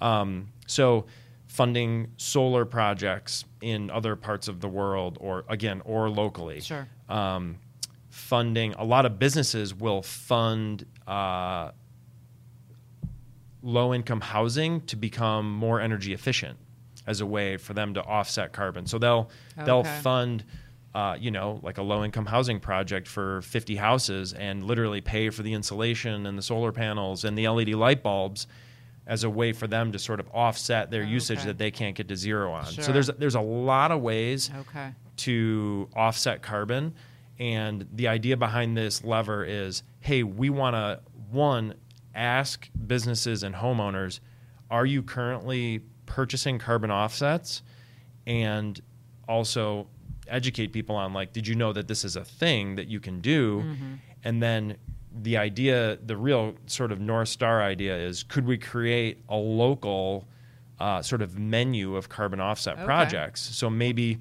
Um, 0.00 0.48
so 0.66 1.06
funding 1.54 2.08
solar 2.16 2.64
projects 2.64 3.44
in 3.60 3.88
other 3.88 4.16
parts 4.16 4.48
of 4.48 4.60
the 4.60 4.68
world 4.68 5.16
or 5.20 5.44
again 5.48 5.80
or 5.84 6.10
locally 6.10 6.60
Sure. 6.60 6.88
um, 7.08 7.58
funding. 8.10 8.72
A 8.74 8.82
lot 8.84 9.06
of 9.06 9.20
businesses 9.20 9.72
will 9.72 10.02
fund 10.02 10.84
uh, 11.06 11.70
low 13.62 13.94
income 13.94 14.20
housing 14.20 14.80
to 14.82 14.96
become 14.96 15.48
more 15.52 15.80
energy 15.80 16.12
efficient 16.12 16.58
as 17.06 17.20
a 17.20 17.26
way 17.26 17.56
for 17.56 17.72
them 17.72 17.94
to 17.94 18.02
offset 18.02 18.52
carbon. 18.52 18.86
So 18.86 18.98
they'll 18.98 19.30
they'll 19.64 19.84
fund. 19.84 20.44
Uh, 20.94 21.16
you 21.18 21.32
know, 21.32 21.58
like 21.64 21.78
a 21.78 21.82
low 21.82 22.04
income 22.04 22.24
housing 22.24 22.60
project 22.60 23.08
for 23.08 23.42
50 23.42 23.74
houses 23.74 24.32
and 24.32 24.62
literally 24.62 25.00
pay 25.00 25.28
for 25.28 25.42
the 25.42 25.52
insulation 25.52 26.24
and 26.24 26.38
the 26.38 26.42
solar 26.42 26.70
panels 26.70 27.24
and 27.24 27.36
the 27.36 27.48
LED 27.48 27.70
light 27.70 28.00
bulbs 28.00 28.46
as 29.06 29.24
a 29.24 29.30
way 29.30 29.52
for 29.52 29.66
them 29.66 29.92
to 29.92 29.98
sort 29.98 30.18
of 30.20 30.28
offset 30.32 30.90
their 30.90 31.02
oh, 31.02 31.06
usage 31.06 31.38
Okay. 31.40 31.46
that 31.48 31.58
they 31.58 31.70
can't 31.70 31.94
get 31.94 32.08
to 32.08 32.16
zero 32.16 32.52
on. 32.52 32.64
So 32.66 32.90
there's 32.92 33.08
there's 33.18 33.34
a 33.34 33.40
lot 33.40 33.90
of 33.92 34.00
ways 34.00 34.50
Okay. 34.60 34.92
to 35.18 35.88
offset 35.94 36.42
carbon. 36.42 36.94
And 37.38 37.86
the 37.92 38.08
idea 38.08 38.36
behind 38.36 38.76
this 38.76 39.02
lever 39.04 39.44
is 39.44 39.82
hey, 40.00 40.22
we 40.22 40.50
want 40.50 40.74
to, 40.76 41.00
one, 41.30 41.74
ask 42.14 42.68
businesses 42.86 43.42
and 43.42 43.54
homeowners, 43.54 44.20
are 44.70 44.86
you 44.86 45.02
currently 45.02 45.80
purchasing 46.06 46.58
carbon 46.58 46.90
offsets? 46.90 47.62
And 48.26 48.80
also 49.28 49.88
educate 50.28 50.68
people 50.72 50.94
on, 50.96 51.12
like, 51.12 51.32
did 51.32 51.46
you 51.48 51.54
know 51.54 51.72
that 51.72 51.88
this 51.88 52.04
is 52.04 52.16
a 52.16 52.24
thing 52.24 52.76
that 52.76 52.86
you 52.88 53.00
can 53.00 53.20
do? 53.20 53.60
Mm-hmm. 53.60 53.94
And 54.24 54.42
then 54.42 54.76
the 55.22 55.36
idea, 55.36 55.96
the 56.04 56.16
real 56.16 56.54
sort 56.66 56.90
of 56.92 57.00
North 57.00 57.28
Star 57.28 57.62
idea 57.62 57.96
is 57.96 58.22
could 58.22 58.46
we 58.46 58.58
create 58.58 59.18
a 59.28 59.36
local 59.36 60.26
uh, 60.80 61.00
sort 61.02 61.22
of 61.22 61.38
menu 61.38 61.94
of 61.96 62.08
carbon 62.08 62.40
offset 62.40 62.74
Okay. 62.74 62.84
projects? 62.84 63.40
So 63.40 63.70
maybe 63.70 64.18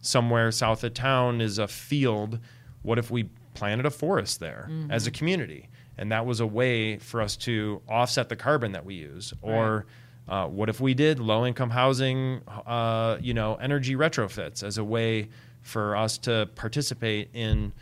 somewhere 0.00 0.50
south 0.52 0.84
of 0.84 0.94
town 0.94 1.40
is 1.40 1.58
a 1.58 1.66
field. 1.68 2.38
What 2.82 2.98
if 2.98 3.10
we 3.10 3.24
planted 3.54 3.84
a 3.86 3.90
forest 3.90 4.38
there 4.40 4.70
as 4.90 5.06
a 5.06 5.10
community? 5.10 5.68
And 5.96 6.12
that 6.12 6.24
was 6.24 6.38
a 6.38 6.46
way 6.46 6.98
for 6.98 7.20
us 7.20 7.36
to 7.38 7.82
offset 7.88 8.28
the 8.28 8.36
carbon 8.36 8.70
that 8.72 8.84
we 8.84 8.94
use. 8.94 9.34
Or 9.42 9.86
uh, 10.28 10.46
what 10.46 10.68
if 10.68 10.80
we 10.80 10.94
did 10.94 11.18
low 11.18 11.44
income 11.44 11.70
housing, 11.70 12.40
uh, 12.66 13.18
you 13.20 13.34
know, 13.34 13.56
energy 13.56 13.96
retrofits 13.96 14.62
as 14.62 14.78
a 14.78 14.84
way 14.84 15.28
for 15.62 15.96
us 15.96 16.16
to 16.18 16.48
participate 16.54 17.30
in 17.34 17.72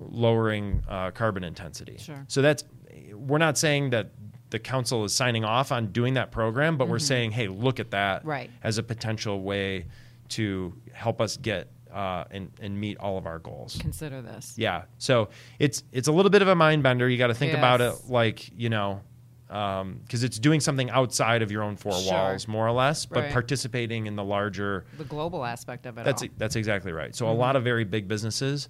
lowering 0.00 0.82
uh, 0.88 1.10
carbon 1.10 1.44
intensity? 1.44 1.96
Sure. 1.98 2.24
So 2.28 2.42
that's, 2.42 2.64
we're 3.12 3.38
not 3.38 3.58
saying 3.58 3.90
that 3.90 4.10
the 4.50 4.58
council 4.58 5.04
is 5.04 5.12
signing 5.14 5.44
off 5.44 5.72
on 5.72 5.88
doing 5.88 6.14
that 6.14 6.30
program, 6.30 6.76
but 6.78 6.88
we're 6.88 6.98
saying, 6.98 7.32
hey, 7.32 7.48
look 7.48 7.80
at 7.80 7.90
that 7.90 8.20
Mm-hmm. 8.20 8.28
Right. 8.28 8.50
as 8.62 8.78
a 8.78 8.82
potential 8.82 9.42
way 9.42 9.86
to 10.30 10.74
help 10.92 11.20
us 11.20 11.36
get 11.36 11.68
uh, 11.92 12.24
and, 12.30 12.50
and 12.60 12.78
meet 12.78 12.98
all 12.98 13.16
of 13.18 13.26
our 13.26 13.38
goals. 13.38 13.76
Consider 13.80 14.20
this. 14.22 14.54
Yeah. 14.56 14.82
So 14.98 15.30
it's 15.58 15.82
it's 15.92 16.06
a 16.08 16.12
little 16.12 16.30
bit 16.30 16.42
of 16.42 16.48
a 16.48 16.54
mind 16.54 16.82
bender. 16.82 17.08
You 17.08 17.16
got 17.18 17.28
to 17.28 17.34
think 17.34 17.54
about 17.54 17.80
it 17.80 17.94
like 18.08 18.50
you 18.58 18.68
know, 18.68 19.00
because 19.46 20.22
it's 20.24 20.38
doing 20.38 20.60
something 20.60 20.90
outside 20.90 21.40
of 21.42 21.50
your 21.50 21.62
own 21.62 21.76
four 21.76 21.92
Sure. 21.92 22.12
walls, 22.12 22.46
more 22.46 22.66
or 22.66 22.72
less, 22.72 23.06
but 23.06 23.20
Right. 23.24 23.32
participating 23.32 24.06
in 24.06 24.16
the 24.16 24.24
larger. 24.24 24.84
The 24.98 25.04
global 25.04 25.44
aspect 25.44 25.86
of 25.86 25.96
it 25.98 26.04
That's 26.04 26.22
all. 26.22 26.28
that's 26.36 26.56
exactly 26.56 26.92
right. 26.92 27.14
So 27.14 27.26
a 27.26 27.30
Mm-hmm. 27.30 27.40
lot 27.40 27.56
of 27.56 27.64
very 27.64 27.84
big 27.84 28.06
businesses, 28.06 28.68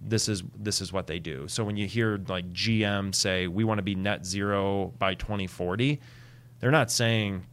this 0.00 0.28
is 0.28 0.42
this 0.58 0.80
is 0.80 0.92
what 0.92 1.06
they 1.06 1.18
do. 1.18 1.48
So 1.48 1.64
when 1.64 1.76
you 1.76 1.86
hear 1.86 2.20
like 2.28 2.52
GM 2.52 3.14
say 3.14 3.46
we 3.48 3.64
want 3.64 3.78
to 3.78 3.82
be 3.82 3.94
net 3.94 4.24
zero 4.24 4.92
by 4.98 5.14
2040, 5.14 6.00
they're 6.60 6.70
not 6.70 6.90
saying 6.90 7.44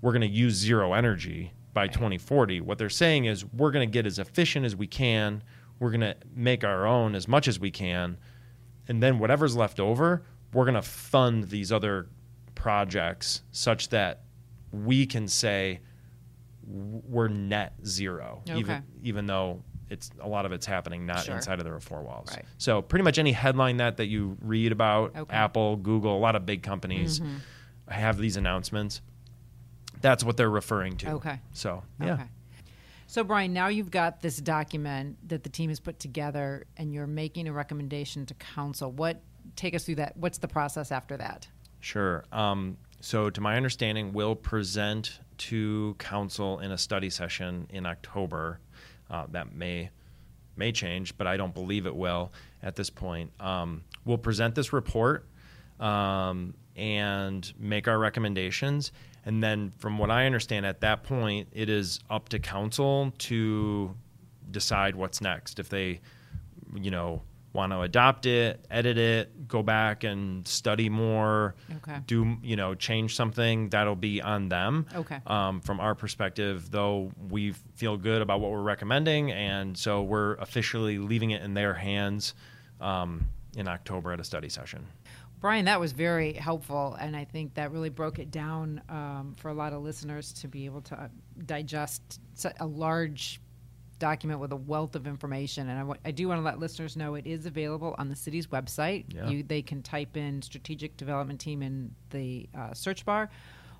we're 0.00 0.12
going 0.12 0.20
to 0.22 0.28
use 0.28 0.54
zero 0.54 0.92
energy 0.94 1.52
by 1.72 1.86
2040. 1.88 2.60
What 2.62 2.78
they're 2.78 2.88
saying 2.88 3.26
is 3.26 3.44
we're 3.44 3.70
going 3.70 3.88
to 3.88 3.92
get 3.92 4.06
as 4.06 4.18
efficient 4.18 4.64
as 4.66 4.74
we 4.76 4.86
can. 4.86 5.42
We're 5.78 5.90
going 5.90 6.00
to 6.00 6.16
make 6.34 6.64
our 6.64 6.86
own 6.86 7.14
as 7.14 7.26
much 7.28 7.48
as 7.48 7.58
we 7.60 7.70
can. 7.70 8.18
And 8.88 9.02
then 9.02 9.18
whatever's 9.18 9.56
left 9.56 9.78
over, 9.80 10.22
we're 10.52 10.64
going 10.64 10.74
to 10.74 10.82
fund 10.82 11.44
these 11.48 11.70
other 11.70 12.08
projects 12.54 13.42
such 13.52 13.88
that 13.90 14.22
we 14.72 15.06
can 15.06 15.26
say 15.28 15.80
we're 16.66 17.28
net 17.28 17.74
zero, 17.84 18.42
Okay. 18.48 18.58
even 18.58 18.82
even 19.02 19.26
though 19.26 19.62
it's 19.90 20.10
a 20.20 20.28
lot 20.28 20.46
of 20.46 20.52
it's 20.52 20.66
happening 20.66 21.04
not 21.04 21.24
Sure. 21.24 21.36
inside 21.36 21.58
of 21.58 21.64
the 21.64 21.80
four 21.80 22.02
walls. 22.02 22.28
Right. 22.30 22.44
So 22.58 22.80
pretty 22.80 23.02
much 23.02 23.18
any 23.18 23.32
headline 23.32 23.78
that 23.78 23.96
that 23.98 24.06
you 24.06 24.36
read 24.40 24.72
about 24.72 25.16
Okay. 25.16 25.34
Apple, 25.36 25.76
Google, 25.76 26.16
a 26.16 26.20
lot 26.20 26.36
of 26.36 26.46
big 26.46 26.62
companies 26.62 27.20
Mm-hmm. 27.20 27.36
have 27.88 28.16
these 28.18 28.36
announcements. 28.36 29.02
That's 30.00 30.24
what 30.24 30.36
they're 30.36 30.48
referring 30.50 30.96
to. 30.98 31.10
Okay. 31.12 31.40
So 31.52 31.82
yeah. 32.00 32.14
Okay. 32.14 32.24
So, 33.06 33.24
Brian, 33.24 33.52
now 33.52 33.66
you've 33.66 33.90
got 33.90 34.20
this 34.22 34.36
document 34.36 35.16
that 35.28 35.42
the 35.42 35.48
team 35.48 35.68
has 35.68 35.80
put 35.80 35.98
together 35.98 36.66
and 36.76 36.94
you're 36.94 37.08
making 37.08 37.48
a 37.48 37.52
recommendation 37.52 38.24
to 38.26 38.34
council. 38.34 38.92
What, 38.92 39.20
take 39.56 39.74
us 39.74 39.84
through 39.84 39.96
that. 39.96 40.16
What's 40.16 40.38
the 40.38 40.46
process 40.46 40.92
after 40.92 41.16
that? 41.16 41.48
Sure. 41.80 42.22
Um, 42.30 42.76
so, 43.00 43.28
to 43.28 43.40
my 43.40 43.56
understanding, 43.56 44.12
we'll 44.12 44.36
present 44.36 45.18
to 45.38 45.96
council 45.98 46.60
in 46.60 46.70
a 46.70 46.78
study 46.78 47.10
session 47.10 47.66
in 47.70 47.84
October. 47.84 48.60
Uh, 49.10 49.26
that 49.30 49.52
may 49.54 49.90
may 50.56 50.72
change, 50.72 51.16
but 51.16 51.26
I 51.26 51.36
don't 51.36 51.54
believe 51.54 51.86
it 51.86 51.96
will 51.96 52.32
at 52.62 52.76
this 52.76 52.90
point. 52.90 53.32
Um, 53.40 53.82
we'll 54.04 54.18
present 54.18 54.54
this 54.54 54.72
report 54.72 55.26
um, 55.78 56.54
and 56.76 57.52
make 57.58 57.88
our 57.88 57.98
recommendations, 57.98 58.92
and 59.24 59.42
then, 59.42 59.72
from 59.78 59.98
what 59.98 60.10
I 60.10 60.26
understand, 60.26 60.64
at 60.66 60.80
that 60.80 61.02
point, 61.02 61.48
it 61.52 61.68
is 61.68 62.00
up 62.08 62.28
to 62.30 62.38
council 62.38 63.12
to 63.18 63.94
decide 64.50 64.96
what's 64.96 65.20
next. 65.20 65.58
If 65.58 65.68
they, 65.68 66.00
you 66.74 66.90
know, 66.90 67.22
want 67.52 67.72
to 67.72 67.80
adopt 67.80 68.26
it, 68.26 68.64
edit 68.70 68.96
it, 68.96 69.48
go 69.48 69.62
back 69.62 70.04
and 70.04 70.46
study 70.46 70.88
more, 70.88 71.54
Okay. 71.78 71.98
do 72.06 72.36
you 72.42 72.54
know, 72.54 72.74
change 72.74 73.16
something, 73.16 73.68
that'll 73.70 73.96
be 73.96 74.22
on 74.22 74.48
them. 74.48 74.86
Okay. 74.94 75.18
Um, 75.26 75.60
from 75.60 75.80
our 75.80 75.94
perspective, 75.96 76.70
though, 76.70 77.10
we 77.28 77.52
feel 77.74 77.96
good 77.96 78.22
about 78.22 78.40
what 78.40 78.52
we're 78.52 78.62
recommending, 78.62 79.32
and 79.32 79.76
so 79.76 80.02
we're 80.02 80.34
officially 80.34 80.98
leaving 80.98 81.32
it 81.32 81.42
in 81.42 81.54
their 81.54 81.74
hands 81.74 82.34
um, 82.80 83.26
in 83.56 83.66
October 83.66 84.12
at 84.12 84.20
a 84.20 84.24
study 84.24 84.48
session. 84.48 84.86
Brian, 85.40 85.64
that 85.64 85.80
was 85.80 85.92
very 85.92 86.34
helpful, 86.34 86.96
and 87.00 87.16
I 87.16 87.24
think 87.24 87.54
that 87.54 87.72
really 87.72 87.88
broke 87.88 88.18
it 88.18 88.30
down 88.30 88.82
um, 88.90 89.34
for 89.38 89.48
a 89.48 89.54
lot 89.54 89.72
of 89.72 89.82
listeners 89.82 90.32
to 90.34 90.48
be 90.48 90.66
able 90.66 90.82
to 90.82 90.94
uh, 91.00 91.08
digest 91.46 92.20
a 92.60 92.66
large 92.66 93.40
document 94.00 94.40
with 94.40 94.50
a 94.50 94.56
wealth 94.56 94.96
of 94.96 95.06
information, 95.06 95.68
and 95.68 95.94
I 96.04 96.10
do 96.10 96.26
want 96.26 96.40
to 96.40 96.44
let 96.44 96.58
listeners 96.58 96.96
know 96.96 97.14
it 97.14 97.26
is 97.26 97.46
available 97.46 97.94
on 97.98 98.08
the 98.08 98.16
city's 98.16 98.48
website. 98.48 99.04
Yeah. 99.14 99.28
You, 99.28 99.44
they 99.44 99.62
can 99.62 99.82
type 99.82 100.16
in 100.16 100.42
strategic 100.42 100.96
development 100.96 101.38
team 101.38 101.62
in 101.62 101.94
the 102.10 102.48
uh, 102.58 102.74
search 102.74 103.04
bar, 103.04 103.30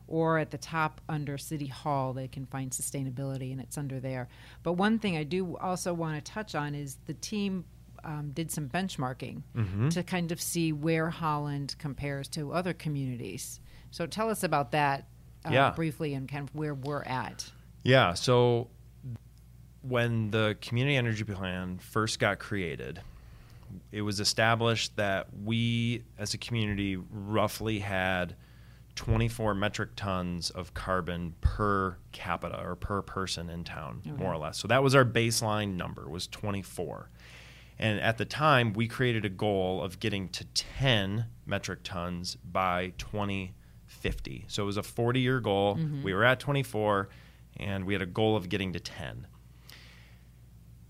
or 0.07 0.39
at 0.39 0.51
the 0.53 0.59
top 0.59 1.01
under 1.09 1.37
City 1.39 1.67
Hall, 1.67 2.13
they 2.13 2.29
can 2.29 2.47
find 2.47 2.71
sustainability, 2.71 3.51
and 3.51 3.61
it's 3.61 3.77
under 3.77 3.99
there. 3.99 4.29
But 4.63 4.75
one 4.75 5.01
thing 5.01 5.17
I 5.17 5.25
do 5.25 5.57
also 5.57 5.93
want 5.93 6.25
to 6.25 6.33
touch 6.33 6.55
on 6.55 6.77
is 6.77 6.99
the 7.07 7.15
team. 7.15 7.65
Um, 8.03 8.31
did 8.33 8.51
some 8.51 8.67
benchmarking 8.67 9.43
Mhm. 9.55 9.91
to 9.91 10.03
kind 10.03 10.33
of 10.33 10.41
see 10.41 10.73
where 10.73 11.11
Holland 11.11 11.75
compares 11.79 12.29
to 12.29 12.51
other 12.51 12.73
communities. 12.73 13.61
So 13.91 14.07
tell 14.07 14.31
us 14.31 14.43
about 14.43 14.71
that 14.73 15.07
uh, 15.45 15.51
Yeah. 15.53 15.71
briefly 15.77 16.15
and 16.15 16.27
kind 16.27 16.49
of 16.49 16.55
where 16.55 16.73
we're 16.75 17.03
at. 17.03 17.53
Yeah. 17.83 18.15
So 18.15 18.69
when 19.83 20.31
the 20.31 20.57
community 20.61 20.97
energy 20.97 21.25
plan 21.25 21.79
first 21.79 22.19
got 22.19 22.39
created, 22.39 23.01
it 23.93 24.03
was 24.03 24.21
established 24.21 24.97
that 24.97 25.29
we 25.45 26.03
as 26.19 26.35
a 26.35 26.39
community 26.39 26.97
roughly 27.11 27.79
had 27.79 28.35
24 28.97 29.55
metric 29.55 29.91
tons 29.97 30.51
of 30.51 30.75
carbon 30.75 31.35
per 31.41 31.97
capita 32.13 32.61
or 32.63 32.75
per 32.77 33.01
person 33.01 33.49
in 33.49 33.65
town 33.65 34.03
Okay. 34.07 34.17
more 34.17 34.33
or 34.33 34.37
less. 34.37 34.59
So 34.59 34.69
that 34.69 34.83
was 34.83 34.95
our 34.95 35.05
baseline 35.05 35.77
number 35.77 36.09
was 36.09 36.27
24 36.27 37.09
and 37.79 37.99
at 38.01 38.19
the 38.19 38.27
time 38.27 38.73
we 38.75 38.87
created 38.87 39.25
a 39.25 39.29
goal 39.31 39.83
of 39.83 39.99
getting 40.01 40.29
to 40.29 40.45
10 40.45 41.25
metric 41.47 41.81
tons 41.83 42.37
by 42.37 42.93
2050 42.99 44.45
so 44.49 44.63
it 44.63 44.67
was 44.67 44.77
a 44.77 44.83
40 44.83 45.21
year 45.21 45.41
goal 45.41 45.77
mm-hmm. 45.77 46.03
we 46.03 46.13
were 46.13 46.25
at 46.25 46.39
24 46.39 47.09
and 47.57 47.85
we 47.87 47.95
had 47.95 48.03
a 48.03 48.07
goal 48.07 48.37
of 48.37 48.49
getting 48.49 48.73
to 48.73 48.81
10 48.81 49.27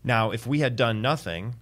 now 0.04 0.30
if 0.30 0.46
we 0.46 0.60
had 0.60 0.76
done 0.76 1.00
nothing 1.02 1.54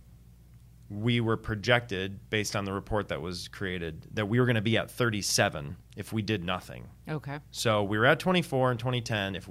we 0.90 1.20
were 1.20 1.36
projected 1.36 2.30
based 2.30 2.56
on 2.56 2.64
the 2.64 2.72
report 2.72 3.08
that 3.08 3.20
was 3.20 3.46
created 3.48 4.06
that 4.14 4.26
we 4.26 4.40
were 4.40 4.46
going 4.46 4.54
to 4.56 4.62
be 4.62 4.78
at 4.78 4.90
37 4.90 5.76
if 5.96 6.14
we 6.14 6.22
did 6.22 6.42
nothing. 6.42 6.86
Okay. 7.06 7.40
So 7.50 7.82
we 7.82 7.98
were 7.98 8.06
at 8.06 8.18
24 8.18 8.72
in 8.72 8.78
2010. 8.78 9.34
If 9.36 9.48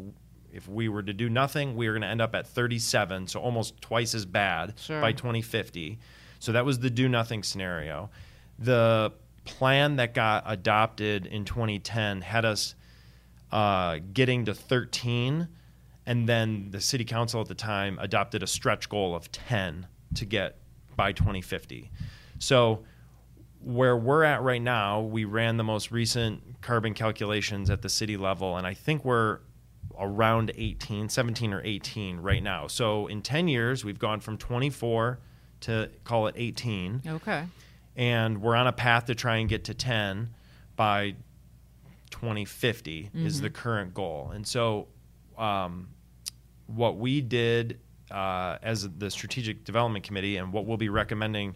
if 0.51 0.67
we 0.67 0.89
were 0.89 1.03
to 1.03 1.13
do 1.13 1.29
nothing, 1.29 1.75
we 1.75 1.87
were 1.87 1.93
going 1.93 2.01
to 2.01 2.07
end 2.07 2.21
up 2.21 2.33
at 2.33 2.47
37, 2.47 3.27
so 3.27 3.39
almost 3.39 3.79
twice 3.81 4.15
as 4.15 4.25
bad 4.25 4.73
Sure. 4.79 4.99
by 4.99 5.11
2050. 5.11 5.99
So 6.39 6.53
that 6.53 6.65
was 6.65 6.79
the 6.79 6.89
do 6.89 7.07
nothing 7.07 7.43
scenario. 7.43 8.09
The 8.57 9.13
plan 9.45 9.97
that 9.97 10.15
got 10.15 10.43
adopted 10.47 11.27
in 11.27 11.45
2010 11.45 12.21
had 12.21 12.45
us 12.45 12.73
uh, 13.51 13.99
getting 14.11 14.45
to 14.45 14.55
13, 14.55 15.47
and 16.07 16.27
then 16.27 16.71
the 16.71 16.81
city 16.81 17.05
council 17.05 17.41
at 17.41 17.47
the 17.47 17.53
time 17.55 17.99
adopted 18.01 18.41
a 18.41 18.47
stretch 18.47 18.89
goal 18.89 19.13
of 19.13 19.31
10 19.31 19.85
to 20.15 20.25
get 20.25 20.55
by 20.95 21.11
2050. 21.11 21.91
So 22.39 22.83
where 23.61 23.95
we're 23.97 24.23
at 24.23 24.41
right 24.41 24.61
now, 24.61 25.01
we 25.01 25.25
ran 25.25 25.57
the 25.57 25.63
most 25.63 25.91
recent 25.91 26.61
carbon 26.61 26.93
calculations 26.93 27.69
at 27.69 27.81
the 27.81 27.89
city 27.89 28.15
level, 28.17 28.57
and 28.57 28.65
I 28.65 28.73
think 28.73 29.03
we're 29.03 29.39
around 29.99 30.51
18, 30.55 31.09
17 31.09 31.53
or 31.53 31.61
18 31.63 32.17
right 32.19 32.41
now. 32.43 32.67
So 32.67 33.07
in 33.07 33.21
10 33.21 33.47
years, 33.47 33.83
we've 33.83 33.99
gone 33.99 34.19
from 34.19 34.37
24 34.37 35.19
to 35.61 35.89
call 36.03 36.27
it 36.27 36.35
18 36.37 37.01
Okay. 37.07 37.43
and 37.95 38.41
we're 38.41 38.55
on 38.55 38.67
a 38.67 38.71
path 38.71 39.05
to 39.05 39.15
try 39.15 39.37
and 39.37 39.49
get 39.49 39.63
to 39.65 39.73
10 39.73 40.29
by 40.75 41.15
2050 42.11 43.09
is 43.13 43.41
the 43.41 43.49
current 43.49 43.93
goal 43.93 44.31
and 44.33 44.45
so 44.47 44.87
um, 45.37 45.89
what 46.67 46.97
we 46.97 47.21
did 47.21 47.79
uh, 48.11 48.57
as 48.61 48.87
the 48.97 49.09
strategic 49.09 49.63
development 49.65 50.05
committee 50.05 50.37
and 50.37 50.53
what 50.53 50.65
we'll 50.65 50.77
be 50.77 50.89
recommending 50.89 51.55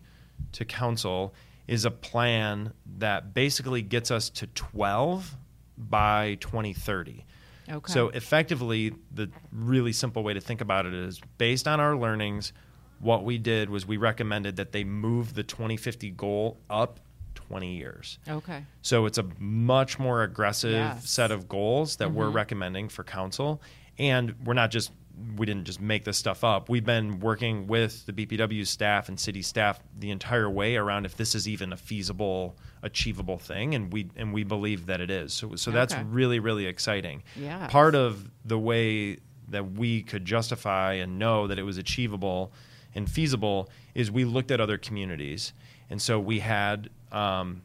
to 0.54 0.66
council 0.66 1.34
is 1.68 1.86
a 1.86 1.92
plan 1.92 2.74
that 2.98 3.34
basically 3.34 3.82
gets 3.82 4.12
us 4.12 4.30
to 4.30 4.48
12 4.48 5.38
by 5.78 6.36
2030 6.42 7.26
Okay. 7.70 7.94
so 7.94 8.10
effectively, 8.10 8.94
the 9.14 9.30
really 9.54 9.94
simple 9.94 10.24
way 10.24 10.34
to 10.34 10.42
think 10.42 10.60
about 10.62 10.86
it 10.86 10.94
is 10.94 11.22
based 11.38 11.68
on 11.70 11.80
our 11.80 11.96
learnings, 11.96 12.52
what 13.00 13.24
we 13.24 13.38
did 13.38 13.70
was 13.70 13.86
we 13.88 13.96
recommended 13.98 14.58
that 14.58 14.74
they 14.74 14.84
move 14.84 15.36
the 15.36 15.44
2050 15.44 16.10
goal 16.12 16.58
up 16.70 17.00
20 17.36 17.76
years. 17.78 18.18
okay. 18.28 18.66
So 18.82 19.06
it's 19.06 19.18
a 19.20 19.26
much 19.40 20.00
more 20.00 20.24
aggressive 20.24 20.72
Yes. 20.72 21.10
set 21.10 21.32
of 21.32 21.48
goals 21.48 21.98
that 21.98 22.12
we're 22.12 22.30
Mhm. 22.30 22.34
recommending 22.36 22.90
for 22.90 23.04
council. 23.06 23.62
And 23.98 24.36
we're 24.46 24.54
not 24.56 24.72
just, 24.72 24.92
we 25.36 25.46
didn't 25.46 25.66
just 25.66 25.82
make 25.82 26.04
this 26.04 26.18
stuff 26.18 26.44
up. 26.44 26.70
We've 26.70 26.86
been 26.86 27.20
working 27.20 27.68
with 27.68 28.06
the 28.06 28.14
BPW 28.14 28.66
staff 28.66 29.10
and 29.10 29.20
city 29.20 29.42
staff 29.42 29.80
the 29.98 30.12
entire 30.12 30.50
way 30.50 30.76
around 30.76 31.06
if 31.06 31.18
this 31.18 31.36
is 31.36 31.48
even 31.48 31.74
a 31.74 31.78
feasible, 31.78 32.56
achievable 32.82 33.38
thing. 33.38 33.76
And 33.76 33.92
we, 33.92 34.10
and 34.16 34.34
we 34.34 34.44
believe 34.44 34.88
that 34.88 35.02
it 35.02 35.12
is. 35.12 35.34
So, 35.34 35.56
so 35.56 35.72
that's 35.72 35.96
really, 35.96 36.40
really 36.40 36.66
exciting. 36.66 37.24
Yeah. 37.36 37.68
Part 37.68 37.96
of 37.96 38.30
the 38.46 38.58
way 38.58 39.18
that 39.50 39.74
we 39.74 40.02
could 40.04 40.26
justify 40.26 40.94
and 40.94 41.20
know 41.20 41.48
that 41.48 41.60
it 41.60 41.64
was 41.64 41.78
achievable 41.78 42.54
and 42.96 43.10
feasible 43.10 43.70
is 43.94 44.12
we 44.12 44.26
looked 44.26 44.52
at 44.52 44.60
other 44.60 44.78
communities. 44.78 45.54
And 45.90 46.02
so 46.02 46.20
we 46.20 46.40
had 46.40 46.90
um, 47.12 47.62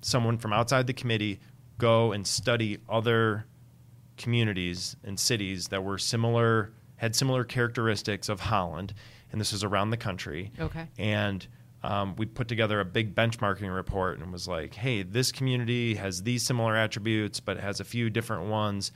someone 0.00 0.38
from 0.38 0.52
outside 0.52 0.86
the 0.86 0.92
committee 0.92 1.40
go 1.78 2.12
and 2.12 2.26
study 2.26 2.78
other 2.88 3.46
communities 4.16 4.96
and 5.04 5.18
cities 5.18 5.68
that 5.68 5.82
were 5.84 5.98
similar, 5.98 6.72
had 6.96 7.14
similar 7.16 7.44
characteristics 7.44 8.28
of 8.28 8.40
Holland. 8.40 8.94
And 9.32 9.40
this 9.40 9.52
was 9.52 9.64
around 9.64 9.90
the 9.90 9.96
country 9.96 10.52
Okay. 10.58 10.86
and 10.98 11.46
um, 11.82 12.16
we 12.16 12.26
put 12.26 12.48
together 12.48 12.80
a 12.80 12.84
big 12.84 13.14
benchmarking 13.14 13.72
report 13.72 14.18
and 14.18 14.32
was 14.32 14.48
like, 14.48 14.74
hey, 14.74 15.02
this 15.04 15.30
community 15.30 15.94
has 15.94 16.22
these 16.22 16.42
similar 16.44 16.74
attributes, 16.74 17.38
but 17.38 17.58
has 17.60 17.78
a 17.80 17.84
few 17.84 18.10
different 18.10 18.48
ones, 18.50 18.90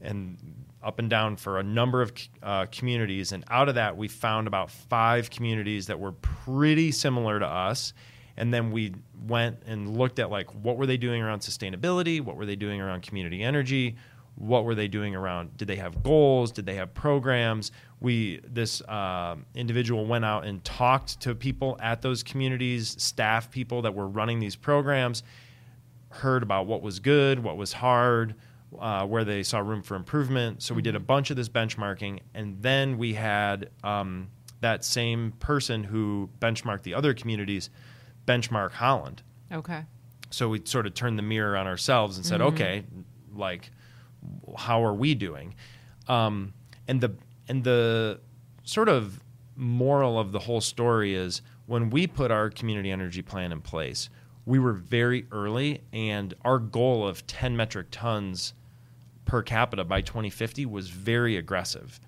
and 0.00 0.36
up 0.82 0.98
and 0.98 1.10
down 1.10 1.36
for 1.36 1.58
a 1.58 1.62
number 1.62 2.02
of 2.02 2.12
uh, 2.42 2.66
communities. 2.70 3.32
And 3.32 3.44
out 3.48 3.68
of 3.68 3.74
that, 3.74 3.96
we 3.96 4.06
found 4.06 4.46
about 4.46 4.70
five 4.70 5.28
communities 5.28 5.86
that 5.88 5.98
were 5.98 6.12
pretty 6.12 6.92
similar 6.92 7.38
to 7.38 7.46
us. 7.46 7.92
And 8.36 8.54
then 8.54 8.70
we 8.70 8.94
went 9.26 9.62
and 9.66 9.96
looked 9.98 10.18
at 10.20 10.30
like 10.30 10.46
what 10.54 10.76
were 10.76 10.86
they 10.86 10.96
doing 10.96 11.20
around 11.22 11.40
sustainability, 11.40 12.20
what 12.20 12.36
were 12.36 12.46
they 12.46 12.56
doing 12.56 12.80
around 12.80 13.02
community 13.02 13.42
energy, 13.42 13.96
what 14.40 14.64
were 14.64 14.74
they 14.74 14.88
doing 14.88 15.14
around 15.14 15.56
did 15.56 15.68
they 15.68 15.76
have 15.76 16.02
goals 16.02 16.50
did 16.50 16.64
they 16.66 16.74
have 16.76 16.92
programs? 16.94 17.70
We 18.00 18.40
this 18.48 18.82
um 18.88 19.44
individual 19.54 20.06
went 20.06 20.24
out 20.24 20.44
and 20.46 20.64
talked 20.64 21.20
to 21.20 21.34
people 21.34 21.76
at 21.80 22.00
those 22.02 22.22
communities 22.22 22.96
staff 22.98 23.50
people 23.50 23.82
that 23.82 23.94
were 23.94 24.08
running 24.08 24.40
these 24.40 24.56
programs 24.56 25.22
heard 26.08 26.42
about 26.42 26.66
what 26.66 26.82
was 26.82 26.98
good 26.98 27.38
what 27.38 27.56
was 27.56 27.72
hard 27.74 28.34
uh, 28.78 29.04
where 29.04 29.24
they 29.24 29.42
saw 29.42 29.58
room 29.58 29.82
for 29.82 29.96
improvement. 29.96 30.62
So 30.62 30.74
we 30.74 30.82
did 30.82 30.94
a 30.94 31.00
bunch 31.00 31.30
of 31.30 31.36
this 31.36 31.48
benchmarking 31.48 32.20
and 32.34 32.62
then 32.62 32.98
we 32.98 33.14
had 33.14 33.68
um, 33.82 34.28
that 34.60 34.84
same 34.84 35.32
person 35.40 35.82
who 35.84 36.30
benchmarked 36.38 36.82
the 36.82 36.94
other 36.94 37.12
communities 37.14 37.68
benchmark 38.26 38.72
holland. 38.72 39.22
Okay. 39.52 39.82
so 40.30 40.48
we 40.48 40.60
sort 40.64 40.86
of 40.86 40.94
turned 40.94 41.18
the 41.18 41.22
mirror 41.22 41.56
on 41.56 41.66
ourselves 41.66 42.16
and 42.16 42.24
said, 42.24 42.40
okay, 42.40 42.84
like, 43.34 43.70
how 44.58 44.82
are 44.84 44.94
we 44.94 45.14
doing? 45.14 45.54
Um, 46.08 46.52
and 46.88 47.00
the 47.00 47.14
and 47.48 47.64
the 47.64 48.20
sort 48.64 48.88
of 48.88 49.22
moral 49.56 50.18
of 50.18 50.32
the 50.32 50.38
whole 50.40 50.60
story 50.60 51.14
is 51.14 51.42
when 51.66 51.90
we 51.90 52.06
put 52.06 52.30
our 52.30 52.50
community 52.50 52.90
energy 52.90 53.22
plan 53.22 53.52
in 53.52 53.60
place, 53.60 54.08
we 54.46 54.58
were 54.58 54.72
very 54.72 55.26
early, 55.30 55.82
and 55.92 56.34
our 56.44 56.58
goal 56.58 57.06
of 57.06 57.26
10 57.26 57.56
metric 57.56 57.88
tons 57.90 58.54
per 59.24 59.42
capita 59.42 59.84
by 59.84 60.00
2050 60.00 60.66
was 60.66 60.88
very 60.88 61.36
aggressive. 61.36 62.00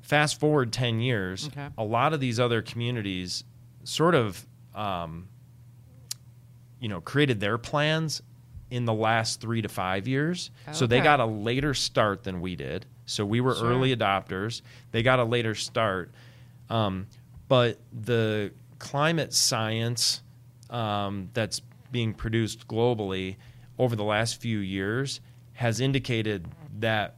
Fast 0.00 0.40
forward 0.40 0.72
10 0.72 1.00
years, 1.00 1.48
Okay. 1.48 1.68
a 1.76 1.84
lot 1.84 2.12
of 2.12 2.20
these 2.20 2.40
other 2.40 2.62
communities 2.62 3.44
sort 3.84 4.14
of 4.14 4.46
um, 4.74 5.28
you 6.80 6.88
know 6.88 7.00
created 7.00 7.40
their 7.40 7.58
plans 7.58 8.22
in 8.70 8.84
the 8.84 8.92
last 8.92 9.40
three 9.40 9.62
to 9.62 9.68
five 9.68 10.06
years 10.06 10.50
so 10.72 10.86
they 10.86 11.00
got 11.00 11.20
a 11.20 11.24
later 11.26 11.72
start 11.74 12.22
than 12.24 12.40
we 12.40 12.54
did 12.56 12.84
so 13.06 13.24
we 13.24 13.40
were 13.40 13.54
Sure. 13.54 13.68
early 13.70 13.94
adopters 13.96 14.60
they 14.92 15.02
got 15.02 15.18
a 15.18 15.24
later 15.24 15.54
start 15.54 16.12
um, 16.70 17.06
but 17.48 17.78
the 17.92 18.52
climate 18.78 19.32
science 19.32 20.22
um, 20.70 21.30
that's 21.32 21.62
being 21.90 22.12
produced 22.12 22.68
globally 22.68 23.36
over 23.78 23.96
the 23.96 24.04
last 24.04 24.40
few 24.40 24.58
years 24.58 25.20
has 25.54 25.80
indicated 25.80 26.46
that 26.78 27.16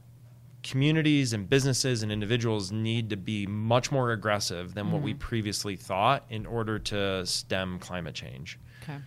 communities 0.63 1.33
and 1.33 1.49
businesses 1.49 2.03
and 2.03 2.11
individuals 2.11 2.71
need 2.71 3.09
to 3.09 3.17
be 3.17 3.45
much 3.47 3.91
more 3.91 4.11
aggressive 4.11 4.73
than 4.75 4.91
what 4.91 5.01
we 5.01 5.13
previously 5.13 5.75
thought 5.75 6.23
in 6.29 6.45
order 6.45 6.77
to 6.79 7.25
stem 7.25 7.79
climate 7.79 8.13
change. 8.13 8.59
Okay. 8.83 8.97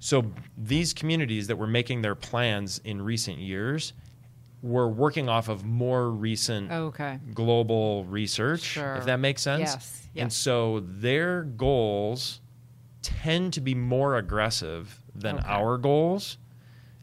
So 0.00 0.30
these 0.56 0.92
communities 0.94 1.46
that 1.48 1.56
were 1.56 1.66
making 1.66 2.02
their 2.02 2.14
plans 2.14 2.80
in 2.84 3.02
recent 3.02 3.38
years 3.38 3.92
were 4.62 4.88
working 4.88 5.28
off 5.28 5.48
of 5.48 5.64
more 5.64 6.10
recent 6.10 6.70
oh, 6.72 6.86
Okay. 6.86 7.18
global 7.34 8.04
research, 8.04 8.60
Sure. 8.62 8.96
if 8.96 9.04
that 9.06 9.20
makes 9.20 9.42
sense. 9.42 9.60
Yes, 9.60 10.08
And 10.16 10.32
so 10.32 10.80
their 10.80 11.42
goals 11.42 12.40
tend 13.02 13.52
to 13.54 13.60
be 13.60 13.74
more 13.74 14.16
aggressive 14.16 15.00
than 15.14 15.36
Okay. 15.38 15.46
our 15.48 15.78
goals 15.78 16.38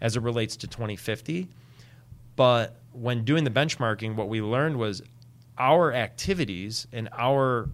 as 0.02 0.16
it 0.18 0.22
relates 0.22 0.56
to 0.58 0.68
2050. 0.68 1.48
But 2.36 2.76
when 2.92 3.24
doing 3.24 3.46
the 3.46 3.50
benchmarking, 3.50 4.16
what 4.16 4.28
we 4.28 4.42
learned 4.42 4.78
was 4.78 5.02
our 5.58 5.94
activities 5.94 6.88
and 6.92 7.08
our 7.14 7.70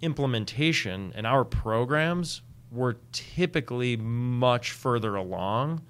implementation 0.00 1.12
and 1.14 1.26
our 1.26 1.44
programs 1.44 2.42
were 2.74 2.96
typically 3.12 3.96
much 3.96 4.72
further 4.72 5.14
along 5.16 5.82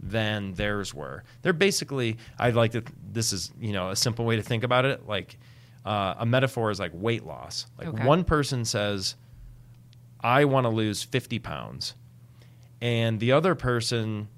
than 0.00 0.52
theirs 0.54 0.92
were. 0.92 1.24
They're 1.42 1.52
basically, 1.52 2.18
I 2.38 2.50
like 2.50 2.72
that. 2.72 2.86
This 3.12 3.32
is 3.32 3.52
you 3.60 3.72
know 3.72 3.90
a 3.90 3.96
simple 3.96 4.24
way 4.24 4.36
to 4.36 4.42
think 4.42 4.64
about 4.64 4.84
it. 4.84 5.06
Like 5.06 5.38
uh, 5.84 6.14
a 6.18 6.26
metaphor 6.26 6.70
is 6.70 6.78
like 6.80 6.90
weight 6.94 7.24
loss. 7.24 7.66
Like 7.78 7.88
Okay. 7.88 8.04
one 8.04 8.24
person 8.24 8.64
says, 8.64 9.14
"I 10.20 10.44
want 10.44 10.64
to 10.64 10.70
lose 10.70 11.02
50 11.02 11.38
pounds," 11.38 11.94
and 12.80 13.20
the 13.20 13.32
other 13.32 13.54
person 13.54 14.28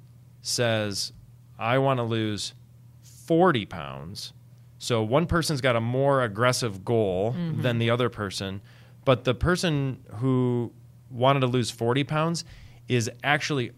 says, 0.42 1.12
"I 1.58 1.78
want 1.78 1.98
to 1.98 2.04
lose 2.04 2.54
40 3.02 3.66
pounds." 3.66 4.32
So 4.78 5.02
one 5.02 5.26
person's 5.26 5.60
got 5.60 5.74
a 5.74 5.80
more 5.80 6.22
aggressive 6.22 6.84
goal 6.84 7.34
than 7.62 7.78
the 7.78 7.90
other 7.90 8.08
person, 8.08 8.60
but 9.04 9.24
the 9.24 9.34
person 9.34 10.04
who 10.16 10.70
wanted 11.10 11.40
to 11.40 11.46
lose 11.46 11.70
40 11.70 12.04
pounds 12.04 12.44
is 12.88 13.10
actually 13.24 13.72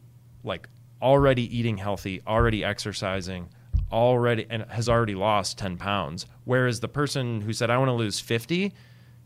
like 0.44 0.68
already 1.02 1.56
eating 1.56 1.76
healthy, 1.78 2.20
already 2.26 2.64
exercising, 2.64 3.48
already 3.92 4.46
and 4.50 4.64
has 4.70 4.88
already 4.88 5.14
lost 5.14 5.58
10 5.58 5.76
pounds. 5.76 6.26
Whereas 6.44 6.80
the 6.80 6.88
person 6.88 7.40
who 7.40 7.52
said 7.52 7.70
I 7.70 7.78
want 7.78 7.88
to 7.88 7.92
lose 7.94 8.20
50 8.20 8.72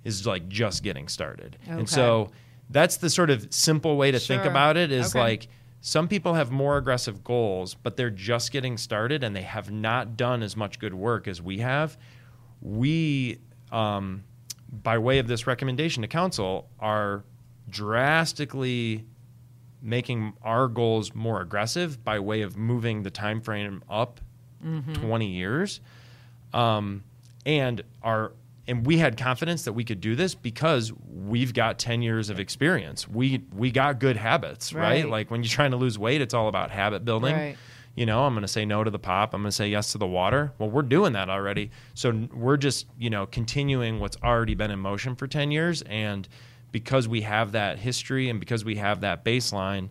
is 0.04 0.26
like 0.26 0.48
just 0.48 0.82
getting 0.82 1.08
started. 1.08 1.56
Okay. 1.64 1.78
And 1.78 1.88
so 1.88 2.30
that's 2.70 2.96
the 2.96 3.10
sort 3.10 3.30
of 3.30 3.52
simple 3.52 3.96
way 3.96 4.10
to 4.10 4.18
think 4.18 4.44
about 4.44 4.76
it 4.76 4.90
is 4.92 5.10
Okay. 5.14 5.18
like 5.20 5.48
some 5.80 6.06
people 6.08 6.34
have 6.34 6.50
more 6.52 6.76
aggressive 6.76 7.24
goals, 7.24 7.74
but 7.74 7.96
they're 7.96 8.08
just 8.10 8.52
getting 8.52 8.76
started 8.76 9.24
and 9.24 9.34
they 9.34 9.42
have 9.42 9.70
not 9.70 10.16
done 10.16 10.42
as 10.42 10.56
much 10.56 10.78
good 10.78 10.94
work 10.94 11.26
as 11.26 11.42
we 11.42 11.58
have. 11.58 11.96
We, 12.60 13.38
um, 13.72 14.22
by 14.70 14.98
way 14.98 15.18
of 15.18 15.26
this 15.26 15.46
recommendation 15.46 16.02
to 16.02 16.08
council, 16.08 16.68
are 16.78 17.24
drastically 17.68 19.04
making 19.82 20.32
our 20.42 20.68
goals 20.68 21.14
more 21.14 21.40
aggressive 21.40 22.02
by 22.04 22.18
way 22.20 22.42
of 22.42 22.56
moving 22.56 23.02
the 23.02 23.10
time 23.10 23.40
frame 23.40 23.82
up 23.90 24.20
20 24.62 25.26
years. 25.26 25.80
Um, 26.52 27.02
and 27.44 27.82
our 28.02 28.32
and 28.68 28.86
we 28.86 28.96
had 28.98 29.16
confidence 29.16 29.64
that 29.64 29.72
we 29.72 29.82
could 29.82 30.00
do 30.00 30.14
this 30.14 30.36
because 30.36 30.92
we've 31.12 31.52
got 31.52 31.80
10 31.80 32.00
years 32.00 32.30
of 32.30 32.38
experience. 32.38 33.08
We 33.08 33.42
we 33.52 33.72
got 33.72 33.98
good 33.98 34.16
habits 34.16 34.72
right, 34.72 35.02
Right. 35.02 35.08
like 35.08 35.30
when 35.32 35.42
you're 35.42 35.50
trying 35.50 35.72
to 35.72 35.76
lose 35.76 35.98
weight 35.98 36.20
it's 36.20 36.32
all 36.34 36.46
about 36.48 36.70
habit 36.70 37.04
building. 37.04 37.34
Right. 37.34 37.56
you 37.96 38.06
know 38.06 38.24
i'm 38.24 38.32
going 38.34 38.42
to 38.42 38.48
say 38.48 38.64
no 38.64 38.84
to 38.84 38.90
the 38.90 39.00
pop. 39.00 39.34
I'm 39.34 39.42
going 39.42 39.50
to 39.50 39.56
say 39.56 39.68
yes 39.68 39.90
to 39.92 39.98
the 39.98 40.06
water. 40.06 40.52
Well 40.58 40.70
we're 40.70 40.82
doing 40.82 41.14
that 41.14 41.28
already. 41.28 41.72
So 41.94 42.28
we're 42.32 42.56
just 42.56 42.86
you 42.96 43.10
know 43.10 43.26
continuing 43.26 43.98
what's 43.98 44.16
already 44.22 44.54
been 44.54 44.70
in 44.70 44.78
motion 44.78 45.16
for 45.16 45.26
10 45.26 45.50
years 45.50 45.82
and 45.82 46.28
because 46.72 47.06
we 47.06 47.20
have 47.22 47.52
that 47.52 47.78
history 47.78 48.28
and 48.30 48.40
because 48.40 48.64
we 48.64 48.76
have 48.76 49.02
that 49.02 49.24
baseline 49.24 49.88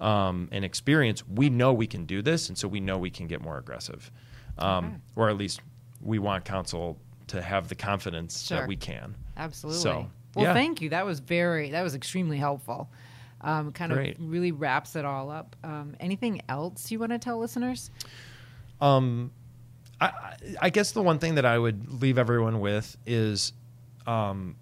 um, 0.00 0.48
and 0.50 0.64
experience 0.64 1.22
we 1.28 1.48
know 1.48 1.72
we 1.72 1.86
can 1.86 2.04
do 2.04 2.20
this 2.22 2.48
and 2.48 2.58
so 2.58 2.66
we 2.66 2.80
know 2.80 2.98
we 2.98 3.10
can 3.10 3.26
get 3.26 3.40
more 3.40 3.58
aggressive 3.58 4.10
um, 4.58 4.84
Okay. 4.86 4.94
or 5.16 5.28
at 5.30 5.36
least 5.36 5.60
we 6.00 6.18
want 6.18 6.44
council 6.44 6.98
to 7.28 7.40
have 7.40 7.68
the 7.68 7.74
confidence 7.74 8.42
Sure. 8.46 8.58
that 8.58 8.68
we 8.68 8.76
can 8.76 9.14
Absolutely. 9.36 9.80
So, 9.82 10.10
well, 10.36 10.46
yeah. 10.46 10.52
thank 10.54 10.80
you. 10.80 10.90
That 10.90 11.06
was 11.06 11.20
very, 11.20 11.70
that 11.70 11.82
was 11.82 11.94
extremely 11.94 12.36
helpful. 12.38 12.88
Um, 13.40 13.72
kind 13.72 13.92
Great. 13.92 14.16
of 14.18 14.28
really 14.30 14.52
wraps 14.52 14.94
it 14.96 15.04
all 15.04 15.30
up. 15.30 15.54
Um, 15.64 15.94
anything 16.00 16.40
else 16.48 16.90
you 16.90 16.98
want 16.98 17.12
to 17.12 17.18
tell 17.18 17.38
listeners? 17.38 17.90
Um, 18.80 19.30
I, 20.00 20.06
I- 20.06 20.36
I 20.62 20.70
guess 20.70 20.92
the 20.92 21.02
one 21.02 21.18
thing 21.18 21.36
that 21.36 21.44
I 21.46 21.58
would 21.58 22.00
leave 22.02 22.18
everyone 22.18 22.60
with 22.60 22.96
is, 23.06 23.52
um, 24.06 24.56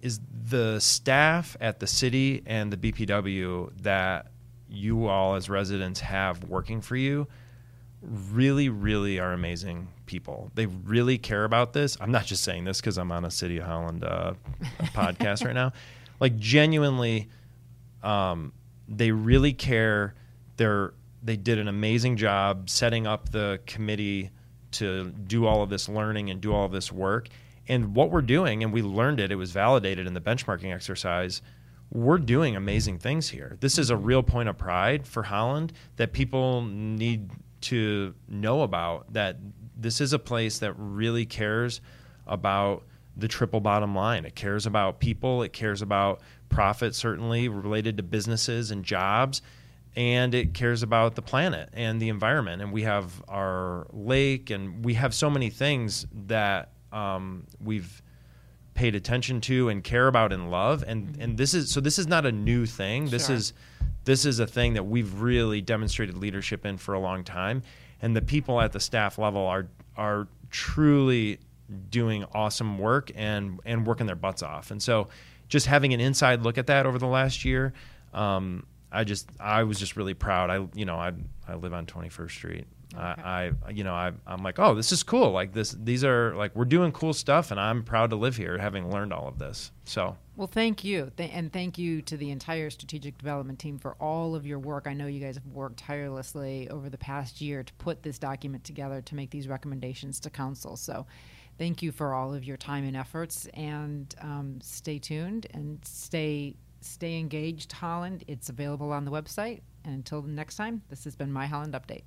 is 0.00 0.20
the 0.48 0.78
staff 0.80 1.56
at 1.60 1.80
the 1.80 1.86
city 1.86 2.42
and 2.46 2.72
the 2.72 2.76
BPW 2.76 3.70
that 3.82 4.28
you 4.68 5.06
all 5.06 5.34
as 5.34 5.48
residents 5.48 6.00
have 6.00 6.44
working 6.44 6.80
for 6.80 6.96
you 6.96 7.26
really, 8.02 8.68
really 8.68 9.18
are 9.18 9.32
amazing 9.32 9.88
people. 10.06 10.50
They 10.54 10.66
really 10.66 11.18
care 11.18 11.44
about 11.44 11.72
this. 11.72 11.96
I'm 12.00 12.12
not 12.12 12.26
just 12.26 12.44
saying 12.44 12.64
this 12.64 12.80
because 12.80 12.98
I'm 12.98 13.10
on 13.12 13.24
a 13.24 13.30
City 13.30 13.58
of 13.58 13.66
Holland 13.66 14.04
uh, 14.04 14.34
podcast 14.94 15.44
right 15.44 15.54
now. 15.54 15.72
Like 16.20 16.36
genuinely, 16.36 17.28
um, 18.02 18.52
they 18.88 19.10
really 19.10 19.52
care. 19.52 20.14
They're 20.56 20.94
they 21.22 21.36
did 21.36 21.58
an 21.58 21.66
amazing 21.66 22.16
job 22.16 22.70
setting 22.70 23.06
up 23.06 23.30
the 23.30 23.60
committee 23.66 24.30
to 24.70 25.10
do 25.10 25.46
all 25.46 25.62
of 25.62 25.70
this 25.70 25.88
learning 25.88 26.30
and 26.30 26.40
do 26.40 26.54
all 26.54 26.64
of 26.64 26.72
this 26.72 26.92
work. 26.92 27.28
And 27.68 27.94
what 27.94 28.10
we're 28.10 28.22
doing, 28.22 28.64
and 28.64 28.72
we 28.72 28.82
learned 28.82 29.20
it, 29.20 29.30
it 29.30 29.36
was 29.36 29.52
validated 29.52 30.06
in 30.06 30.14
the 30.14 30.20
benchmarking 30.20 30.74
exercise. 30.74 31.42
We're 31.90 32.18
doing 32.18 32.56
amazing 32.56 32.98
things 32.98 33.28
here. 33.28 33.56
This 33.60 33.78
is 33.78 33.90
a 33.90 33.96
real 33.96 34.22
point 34.22 34.48
of 34.48 34.56
pride 34.56 35.06
for 35.06 35.22
Holland 35.22 35.74
that 35.96 36.12
people 36.12 36.62
need 36.62 37.30
to 37.62 38.14
know 38.28 38.62
about. 38.62 39.12
That 39.12 39.36
this 39.76 40.00
is 40.00 40.12
a 40.12 40.18
place 40.18 40.58
that 40.58 40.72
really 40.74 41.26
cares 41.26 41.80
about 42.26 42.84
the 43.16 43.28
triple 43.28 43.60
bottom 43.60 43.94
line. 43.94 44.24
It 44.24 44.34
cares 44.34 44.64
about 44.64 45.00
people, 45.00 45.42
it 45.42 45.52
cares 45.52 45.82
about 45.82 46.20
profit, 46.48 46.94
certainly 46.94 47.48
related 47.48 47.96
to 47.96 48.02
businesses 48.02 48.70
and 48.70 48.84
jobs, 48.84 49.42
and 49.96 50.34
it 50.34 50.54
cares 50.54 50.82
about 50.82 51.16
the 51.16 51.22
planet 51.22 51.68
and 51.72 52.00
the 52.00 52.08
environment. 52.08 52.62
And 52.62 52.72
we 52.72 52.82
have 52.82 53.22
our 53.28 53.86
lake, 53.92 54.50
and 54.50 54.84
we 54.84 54.94
have 54.94 55.12
so 55.12 55.28
many 55.28 55.50
things 55.50 56.06
that 56.12 56.70
um, 56.92 57.46
we've 57.62 58.02
paid 58.74 58.94
attention 58.94 59.40
to 59.40 59.68
and 59.68 59.82
care 59.82 60.06
about 60.06 60.32
and 60.32 60.50
love. 60.50 60.84
And 60.86 61.16
and 61.20 61.36
this 61.36 61.52
is 61.52 61.70
so 61.72 61.80
this 61.80 61.98
is 61.98 62.06
not 62.06 62.24
a 62.26 62.32
new 62.32 62.64
thing. 62.64 63.06
This 63.10 63.26
Sure. 63.26 63.36
is 63.36 63.52
this 64.04 64.24
is 64.24 64.38
a 64.38 64.46
thing 64.46 64.74
that 64.74 64.84
we've 64.84 65.20
really 65.20 65.60
demonstrated 65.60 66.16
leadership 66.16 66.64
in 66.64 66.78
for 66.78 66.94
a 66.94 67.00
long 67.00 67.24
time. 67.24 67.62
And 68.00 68.14
the 68.14 68.22
people 68.22 68.60
at 68.60 68.72
the 68.72 68.80
staff 68.80 69.18
level 69.18 69.44
are 69.46 69.66
are 69.96 70.28
truly 70.50 71.40
doing 71.90 72.24
awesome 72.32 72.78
work 72.78 73.10
and 73.14 73.60
and 73.64 73.86
working 73.86 74.06
their 74.06 74.16
butts 74.16 74.42
off. 74.42 74.70
And 74.70 74.82
so 74.82 75.08
just 75.48 75.66
having 75.66 75.92
an 75.92 76.00
inside 76.00 76.42
look 76.42 76.58
at 76.58 76.66
that 76.68 76.86
over 76.86 76.98
the 76.98 77.06
last 77.06 77.44
year, 77.44 77.72
um, 78.14 78.64
I 78.90 79.04
just 79.04 79.28
I 79.38 79.64
was 79.64 79.78
just 79.78 79.96
really 79.96 80.14
proud. 80.14 80.50
I 80.50 80.66
you 80.74 80.84
know 80.84 80.96
I 80.96 81.12
I 81.46 81.54
live 81.54 81.72
on 81.72 81.86
21st 81.86 82.30
Street. 82.30 82.66
I, 82.96 83.52
I 83.66 83.70
you 83.70 83.84
know 83.84 83.92
I 83.92 84.12
I'm 84.26 84.42
like 84.42 84.58
oh 84.58 84.74
this 84.74 84.92
is 84.92 85.02
cool 85.02 85.30
like 85.30 85.52
this 85.52 85.72
these 85.78 86.04
are 86.04 86.34
like 86.36 86.56
we're 86.56 86.64
doing 86.64 86.90
cool 86.90 87.12
stuff 87.12 87.50
and 87.50 87.60
I'm 87.60 87.82
proud 87.82 88.08
to 88.10 88.16
live 88.16 88.34
here 88.36 88.56
having 88.56 88.90
learned 88.90 89.12
all 89.12 89.28
of 89.28 89.38
this. 89.38 89.72
So 89.84 90.16
Well, 90.36 90.46
thank 90.46 90.84
you. 90.84 91.12
Th- 91.16 91.30
and 91.32 91.52
thank 91.52 91.76
you 91.76 92.00
to 92.02 92.16
the 92.16 92.30
entire 92.30 92.70
strategic 92.70 93.18
development 93.18 93.58
team 93.58 93.78
for 93.78 93.94
all 94.00 94.34
of 94.34 94.46
your 94.46 94.58
work. 94.58 94.86
I 94.86 94.94
know 94.94 95.06
you 95.06 95.20
guys 95.20 95.34
have 95.34 95.46
worked 95.46 95.78
tirelessly 95.80 96.70
over 96.70 96.88
the 96.88 96.96
past 96.98 97.42
year 97.42 97.62
to 97.62 97.72
put 97.74 98.02
this 98.02 98.18
document 98.18 98.64
together 98.64 99.02
to 99.02 99.14
make 99.14 99.30
these 99.30 99.48
recommendations 99.48 100.18
to 100.20 100.30
council. 100.30 100.76
So 100.76 101.06
thank 101.58 101.82
you 101.82 101.92
for 101.92 102.14
all 102.14 102.32
of 102.32 102.42
your 102.42 102.56
time 102.56 102.84
and 102.84 102.96
efforts. 102.96 103.46
And 103.52 104.14
um, 104.22 104.60
stay 104.62 104.98
tuned 104.98 105.46
and 105.52 105.78
stay 105.84 106.56
stay 106.80 107.18
engaged, 107.18 107.72
Holland. 107.72 108.24
It's 108.26 108.48
available 108.48 108.92
on 108.92 109.04
the 109.04 109.10
website. 109.10 109.60
And 109.84 109.94
until 109.94 110.22
next 110.22 110.56
time, 110.56 110.82
this 110.88 111.04
has 111.04 111.16
been 111.16 111.32
My 111.32 111.46
Holland 111.46 111.74
Update. 111.74 112.04